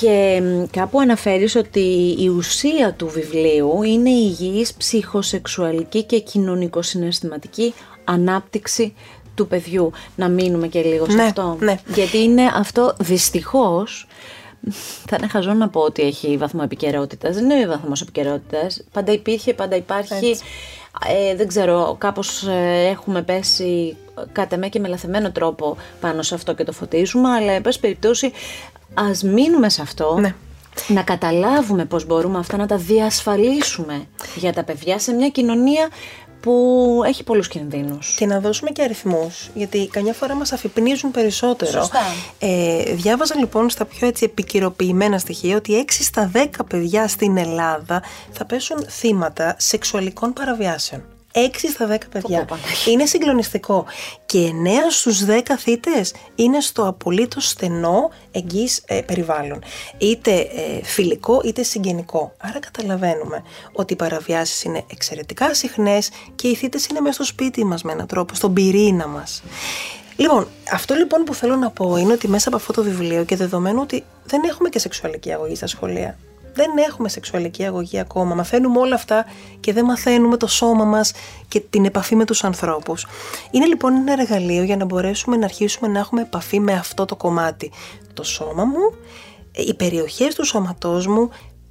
[0.00, 8.94] Και κάπου αναφέρεις ότι η ουσία του βιβλίου είναι η υγιής ψυχοσεξουαλική και κοινωνικο-συναισθηματική ανάπτυξη
[9.40, 9.90] του παιδιού.
[10.16, 11.56] Να μείνουμε και λίγο σε Ναι, αυτό.
[11.60, 11.78] ναι.
[11.94, 14.06] Γιατί είναι αυτό δυστυχώς
[15.08, 17.34] θα είναι χαζό να πω ότι έχει βαθμό επικαιρότητας.
[17.34, 18.82] Δεν είναι βαθμός επικαιρότητας.
[18.92, 20.14] Πάντα υπήρχε, πάντα υπάρχει.
[20.26, 20.44] Έτσι.
[21.08, 23.96] Ε, δεν ξέρω, κάπως ε, έχουμε πέσει
[24.32, 27.80] κατά με και με λαθεμένο τρόπο πάνω σε αυτό και το φωτίζουμε, αλλά εν πάση
[27.80, 28.32] περιπτώσει
[28.94, 30.34] ας μείνουμε σε αυτό, Ναι.
[30.88, 35.88] να καταλάβουμε πώς μπορούμε αυτά να τα διασφαλίσουμε για τα παιδιά σε μια κοινωνία
[36.40, 38.14] που έχει πολλούς κινδύνους.
[38.14, 41.70] Και να δώσουμε και αριθμούς, γιατί καμιά φορά μας αφυπνίζουν περισσότερο.
[41.70, 42.00] Σωστά.
[42.38, 48.02] Ε, διάβαζα λοιπόν στα πιο έτσι επικυροποιημένα στοιχεία ότι 6 στα 10 παιδιά στην Ελλάδα
[48.32, 51.02] θα πέσουν θύματα σεξουαλικών παραβιάσεων.
[51.32, 51.38] 6
[51.72, 52.38] στα 10 παιδιά.
[52.38, 52.92] πω, Παναγία.
[52.92, 53.84] Είναι συγκλονιστικό.
[54.26, 59.62] Και 9 στους 10 θύτες είναι στο απολύτως στενό εγγύς ε, περιβάλλον.
[59.98, 62.32] Είτε ε, φιλικό είτε συγγενικό.
[62.38, 67.64] Άρα καταλαβαίνουμε ότι οι παραβιάσεις είναι εξαιρετικά συχνές και οι θύτες είναι μέσα στο σπίτι
[67.64, 69.42] μας με έναν τρόπο, στον πυρήνα μας.
[70.16, 73.36] Λοιπόν, αυτό λοιπόν που θέλω να πω είναι ότι μέσα από αυτό το βιβλίο και
[73.36, 76.18] δεδομένου ότι δεν έχουμε και σεξουαλική αγωγή στα σχολεία.
[76.54, 78.34] Δεν έχουμε σεξουαλική αγωγή ακόμα.
[78.34, 79.24] Μαθαίνουμε όλα αυτά
[79.60, 81.12] και δεν μαθαίνουμε το σώμα μας
[81.48, 83.06] και την επαφή με τους ανθρώπους.
[83.50, 87.16] Είναι λοιπόν ένα εργαλείο για να μπορέσουμε να αρχίσουμε να έχουμε επαφή με αυτό το
[87.16, 87.70] κομμάτι.
[88.14, 88.94] Το σώμα μου,
[89.52, 91.30] ε, οι περιοχές του σώματός μου,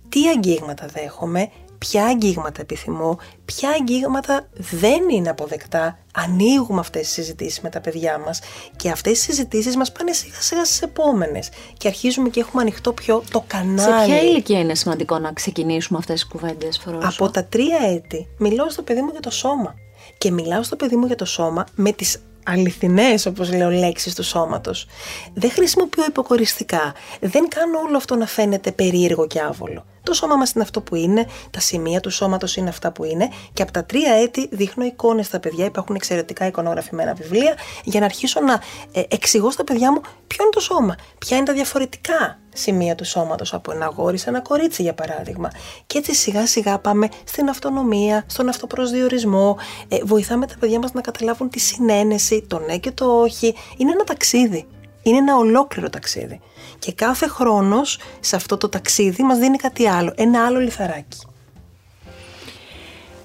[0.09, 1.49] τι αγγίγματα δέχομαι,
[1.79, 5.97] ποια αγγίγματα επιθυμώ, ποια αγγίγματα δεν είναι αποδεκτά.
[6.13, 8.39] Ανοίγουμε αυτές τις συζητήσεις με τα παιδιά μας
[8.75, 12.93] και αυτές τις συζητήσεις μας πάνε σιγά σιγά στις επόμενες και αρχίζουμε και έχουμε ανοιχτό
[12.93, 14.05] πιο το Σε κανάλι.
[14.05, 18.69] ποια ηλικία είναι σημαντικό να ξεκινήσουμε αυτές τις κουβέντες, Φρόσο; Από τα τρία έτη μιλάω
[18.69, 19.75] στο παιδί μου για το σώμα.
[20.17, 22.17] Και μιλάω στο παιδί μου για το σώμα με τις
[22.51, 24.87] αληθινές, όπως λέω, λέξεις του σώματος.
[25.33, 26.93] Δεν χρησιμοποιώ υποκοριστικά.
[27.19, 29.85] Δεν κάνω όλο αυτό να φαίνεται περίεργο και άβολο.
[30.03, 33.29] Το σώμα μας είναι αυτό που είναι, τα σημεία του σώματος είναι αυτά που είναι
[33.53, 38.05] και από τα τρία έτη δείχνω εικόνες στα παιδιά, υπάρχουν εξαιρετικά εικονογραφημένα βιβλία για να
[38.05, 42.39] αρχίσω να ε, εξηγώ στα παιδιά μου ποιο είναι το σώμα, ποια είναι τα διαφορετικά
[42.53, 45.51] σημεία του σώματος από ένα αγόρι σε ένα κορίτσι για παράδειγμα.
[45.87, 51.01] Και έτσι σιγά σιγά πάμε στην αυτονομία, στον αυτοπροσδιορισμό, ε, βοηθάμε τα παιδιά μας να
[51.01, 53.55] καταλάβουν τη συνένεση, το ναι και το όχι.
[53.77, 54.67] Είναι ένα ταξίδι.
[55.01, 56.39] Είναι ένα ολόκληρο ταξίδι.
[56.79, 61.17] Και κάθε χρόνος σε αυτό το ταξίδι μας δίνει κάτι άλλο, ένα άλλο λιθαράκι.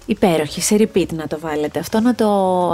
[0.06, 1.78] Υπέροχη, σε repeat να το βάλετε.
[1.78, 2.26] Αυτό να το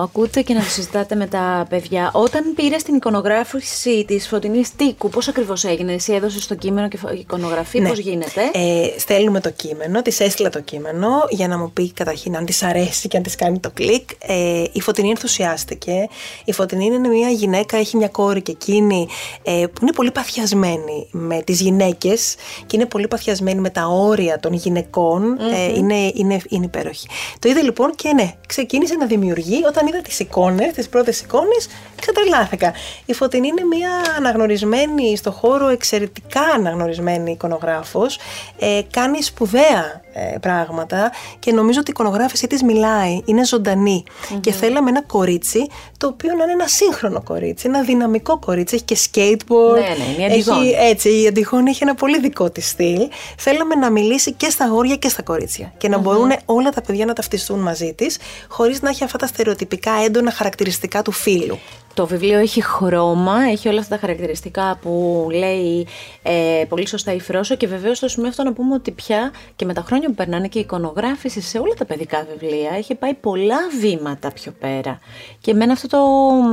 [0.02, 2.10] ακούτε και να το συζητάτε με τα παιδιά.
[2.14, 6.96] Όταν πήρε την εικονογράφηση της φωτεινής τείχου, πώς ακριβώς έγινε, εσύ έδωσες το κείμενο και
[6.96, 7.88] φω- εικονογραφή, Ναι.
[7.88, 12.36] πώς γίνεται; Ε, στέλνουμε το κείμενο, της έστειλα το κείμενο για να μου πει καταρχήν
[12.36, 14.10] αν της αρέσει και αν της κάνει το κλικ.
[14.18, 16.08] Ε, η Φωτεινή ενθουσιάστηκε.
[16.44, 19.08] Η Φωτεινή είναι μια γυναίκα, έχει μια κόρη και εκείνη
[19.42, 22.34] ε, που είναι πολύ παθιασμένη με τις γυναίκες
[22.66, 27.06] και είναι πολύ παθιασμένη με τα όρια των γυναικων Ε, είναι, είναι, είναι υπέροχη.
[27.38, 29.64] Το είδε λοιπόν και ναι, ξεκίνησε να δημιουργεί.
[29.66, 31.68] Όταν είδα τις εικόνες, τις πρώτες εικόνες,
[32.00, 32.72] ξετρελάθηκα.
[33.06, 38.18] Η Φωτεινή είναι μια αναγνωρισμένη στο χώρο, εξαιρετικά αναγνωρισμένη εικονογράφος.
[38.58, 44.04] Ε, κάνει σπουδαία ε, πράγματα και νομίζω ότι η εικονογράφηση της μιλάει, είναι ζωντανή.
[44.40, 48.84] Και θέλαμε ένα κορίτσι το οποίο να είναι ένα σύγχρονο κορίτσι, ένα δυναμικό κορίτσι, έχει
[48.84, 49.74] και skateboard.
[49.74, 50.68] Ναι, ναι, είναι η Αντιγόνη.
[50.68, 53.08] έχει, έτσι, η Αντιγόνη έχει ένα πολύ δικό της στυλ.
[53.36, 57.04] Θέλαμε να μιλήσει και στα αγόρια και στα κορίτσια και να μπορούν όλα τα παιδιά
[57.04, 61.58] να ταυτιστούν μαζί της, χωρίς να έχει αυτά τα στερεοτυπικά έντονα χαρακτηριστικά του φίλου.
[61.94, 65.86] Το βιβλίο έχει χρώμα, έχει όλα αυτά τα χαρακτηριστικά που λέει
[66.22, 69.64] ε, πολύ σωστά η Φρόσο και βεβαίως στο σημείο αυτό να πούμε ότι πια και
[69.64, 73.14] με τα χρόνια που περνάνε και η εικονογράφηση σε όλα τα παιδικά βιβλία έχει πάει
[73.14, 74.98] πολλά βήματα πιο πέρα
[75.40, 75.98] και εμένα αυτό το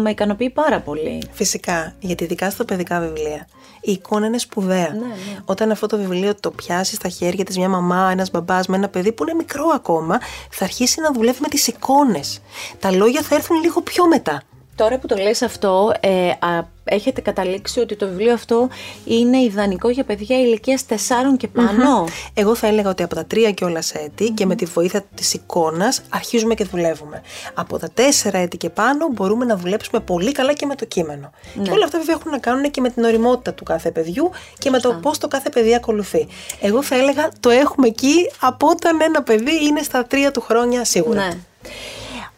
[0.02, 1.22] με ικανοποιεί πάρα πολύ.
[1.32, 3.48] Φυσικά, γιατί ειδικά στα παιδικά βιβλία
[3.82, 4.90] η εικόνα είναι σπουδαία.
[4.94, 5.06] ναι.
[5.46, 8.90] Όταν αυτό το βιβλίο το πιάσει στα χέρια της μια μαμά, ένας μπαμπάς με ένα
[8.90, 10.20] παιδί που είναι μικρό ακόμα,
[10.50, 12.42] θα αρχίσει να δουλεύει με τις εικόνες.
[12.80, 14.42] Τα λόγια θα έρθουν λίγο πιο μετά.
[14.78, 18.70] Τώρα που το λες αυτό, ε, α, έχετε καταλήξει ότι το βιβλίο αυτό
[19.06, 20.94] είναι ιδανικό για παιδιά ηλικίας 4
[21.38, 24.66] και πανω Εγώ θα έλεγα ότι από τα τρία και όλα έτη και με τη
[24.66, 27.22] βοήθεια της εικόνας αρχίζουμε και δουλεύουμε.
[27.54, 31.32] Από τα τέσσερα έτη και πάνω μπορούμε να δουλέψουμε πολύ καλά και με το κείμενο.
[31.54, 31.72] Και Ναι.
[31.72, 34.80] όλα αυτά βέβαια έχουν να κάνουν και με την οριμότητα του κάθε παιδιού και με
[34.80, 36.28] το πώς το κάθε παιδί ακολουθεί.
[36.62, 40.86] Εγώ θα έλεγα το έχουμε εκεί από όταν ένα παιδί είναι στα τρία του χρόνια
[40.86, 41.28] σίγουρα.
[41.28, 41.38] Ναι.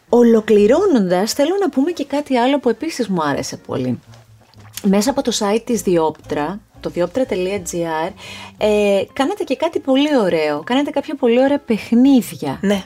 [0.09, 3.99] Ολοκληρώνοντας, θέλω να πούμε και κάτι άλλο που επίσης μου άρεσε πολύ.
[4.83, 8.11] Μέσα από το site της Διόπτρα, το διόπτρα.gr,
[8.57, 10.61] ε, κάνατε και κάτι πολύ ωραίο.
[10.63, 12.59] Κάνατε κάποια πολύ ωραία παιχνίδια.
[12.61, 12.83] Ναι.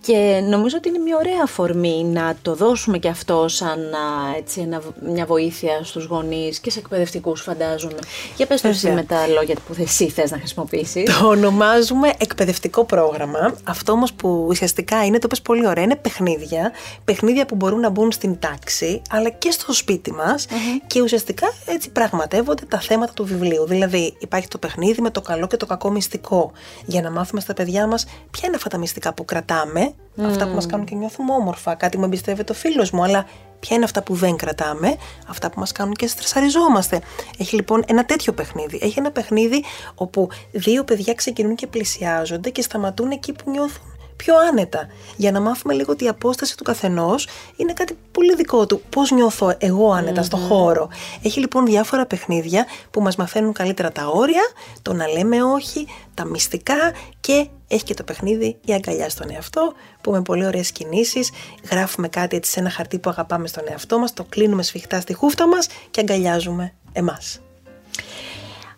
[0.00, 4.60] Και νομίζω ότι είναι μια ωραία αφορμή να το δώσουμε και αυτό σαν α, έτσι,
[4.60, 4.82] ένα,
[5.12, 7.98] μια βοήθεια στους γονείς και σε εκπαιδευτικούς φαντάζομαι.
[8.36, 8.96] Για πες το εσύ Βέβαια.
[8.96, 11.18] με τα λόγια που εσύ θες να χρησιμοποιήσεις.
[11.18, 13.54] Το ονομάζουμε εκπαιδευτικό πρόγραμμα.
[13.64, 16.72] Αυτό όμως που ουσιαστικά είναι, το πες πολύ ωραία, είναι παιχνίδια.
[17.04, 20.46] Παιχνίδια που μπορούν να μπουν στην τάξη, αλλά και στο σπίτι μας.
[20.86, 23.66] Και ουσιαστικά έτσι πραγματεύονται τα θέματα του βιβλίου.
[23.66, 26.52] Δηλαδή, υπάρχει το παιχνίδι με το καλό και το κακό μυστικό.
[26.84, 29.87] Για να μάθουμε στα παιδιά μας ποια είναι αυτά τα μυστικά που κρατάμε,
[30.26, 33.26] αυτά που μας κάνουν και νιώθουμε όμορφα, κάτι μου εμπιστεύεται ο φίλος μου, αλλά
[33.60, 34.96] ποια είναι αυτά που δεν κρατάμε,
[35.28, 37.00] αυτά που μας κάνουν και στρεσαριζόμαστε.
[37.38, 38.78] Έχει λοιπόν ένα τέτοιο παιχνίδι.
[38.82, 39.64] Έχει ένα παιχνίδι
[39.94, 44.88] όπου δύο παιδιά ξεκινούν και πλησιάζονται και σταματούν εκεί που νιώθουν πιο άνετα.
[45.16, 48.82] Για να μάθουμε λίγο ότι η απόσταση του καθενός είναι κάτι πολύ δικό του.
[48.90, 50.88] Πώς νιώθω εγώ άνετα στο χώρο.
[51.22, 54.42] Έχει λοιπόν διάφορα παιχνίδια που μας μαθαίνουν καλύτερα τα όρια,
[54.82, 59.72] το να λέμε όχι, τα μυστικά και έχει και το παιχνίδι η αγκαλιά στον εαυτό
[60.00, 61.30] που με πολύ ωραίες κινήσεις
[61.70, 65.14] γράφουμε κάτι έτσι σε ένα χαρτί που αγαπάμε στον εαυτό μας, το κλείνουμε σφιχτά στη
[65.14, 67.40] χούφτα μας και αγκαλιάζουμε εμάς.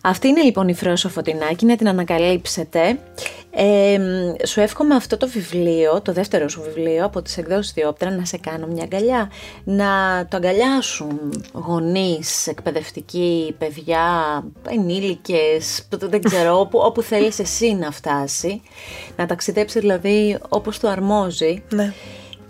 [0.03, 2.99] Αυτή είναι λοιπόν η Φρόσο Φωτεινάκη, να την ανακαλύψετε.
[3.51, 3.97] Ε,
[4.45, 8.37] σου εύχομαι αυτό το βιβλίο, το δεύτερο σου βιβλίο από τις εκδόσεις Διόπτρα, να σε
[8.37, 9.31] κάνω μια αγκαλιά.
[9.63, 9.87] Να
[10.29, 14.03] το αγκαλιάσουν γονείς, εκπαιδευτικοί, παιδιά,
[14.69, 18.61] ενήλικες, που- δεν ξέρω, όπου, όπου θέλεις εσύ να φτάσει.
[19.17, 21.63] Να ταξιδέψει δηλαδή όπως του αρμόζει.
[21.73, 21.93] Ναι.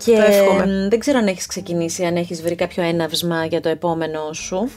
[0.04, 0.66] Και Το εύχομαι.
[0.66, 4.70] μ, δεν ξέρω αν έχεις ξεκινήσει, αν έχεις βρει κάποιο έναυσμα για το επόμενο σου.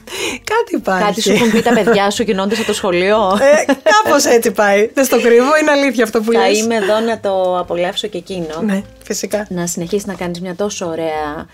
[0.43, 1.03] Κάτι υπάρχει.
[1.05, 3.17] Κάτι σου έχουν πει τα παιδιά σου κινώντας από το σχολείο.
[3.41, 3.73] Ε,
[4.03, 4.89] Κάπως έτσι πάει.
[4.93, 6.59] Δεν στο κρύβω, είναι αλήθεια αυτό που Θα λες.
[6.59, 8.61] είμαι εδώ να το απολαύσω και εκείνο.
[8.65, 9.47] Ναι, φυσικά.
[9.49, 11.47] Να συνεχίσεις να κάνεις μια τόσο ωραία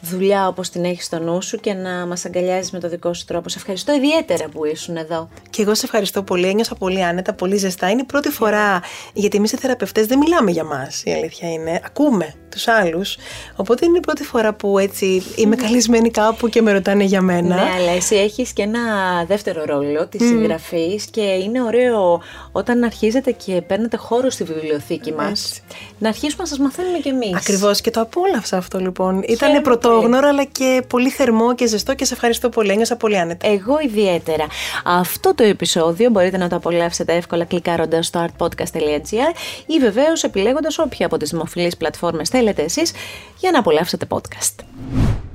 [0.00, 3.24] δουλειά όπως την έχεις στο νου σου και να μας αγκαλιάζεις με το δικό σου
[3.24, 3.48] τρόπο.
[3.48, 5.28] Σε ευχαριστώ ιδιαίτερα που ήσουν εδώ.
[5.50, 6.46] Και εγώ σε ευχαριστώ πολύ.
[6.46, 7.90] Ένιωσα πολύ άνετα, πολύ ζεστά.
[7.90, 8.80] Είναι η πρώτη φορά,
[9.12, 11.02] γιατί εμείς οι θεραπευτές δεν μιλάμε για μας.
[11.04, 11.80] Η αλήθεια είναι.
[11.84, 13.16] Ακούμε τους άλλους.
[13.56, 17.54] Οπότε είναι η πρώτη φορά που έτσι είμαι καλεσμένη κάπου και με ρωτάνε για μένα.
[17.54, 18.80] Ναι, αλλά εσύ έχεις και ένα
[19.24, 25.60] δεύτερο ρόλο της συγγραφής και είναι ωραίο όταν αρχίζετε και παίρνετε χώρο στη βιβλιοθήκη μας
[25.98, 27.34] να αρχίσουμε να σας μαθαίνουμε κι εμείς.
[27.34, 29.22] Ακριβώς και το απόλαυσα αυτό λοιπόν.
[29.22, 32.70] Ήταν Χαίρομαι πρωτόγνωρο, αλλά και πολύ θερμό και ζεστό και σε ευχαριστώ πολύ.
[32.70, 33.48] Ένιωσα πολύ άνετα.
[33.48, 34.46] Εγώ ιδιαίτερα.
[34.84, 39.32] Αυτό το επεισόδιο μπορείτε να το απολαύσετε εύκολα κλικάροντας στο artpodcast.gr
[39.66, 42.92] ή βεβαίως επιλέγοντας όποια από τις δημοφιλείς πλατφόρμες θέλετε εσείς
[43.38, 44.64] για να απολαύσετε podcast.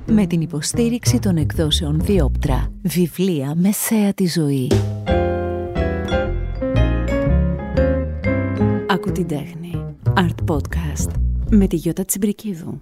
[0.06, 4.70] Με την υποστήριξη των εκδόσεων Διόπτρα, βιβλία με θέα τη ζωή.
[8.88, 9.84] Ακού την τέχνη.
[10.16, 12.78] Art Podcast με τη Γιώτα Τσιμπρικίδου.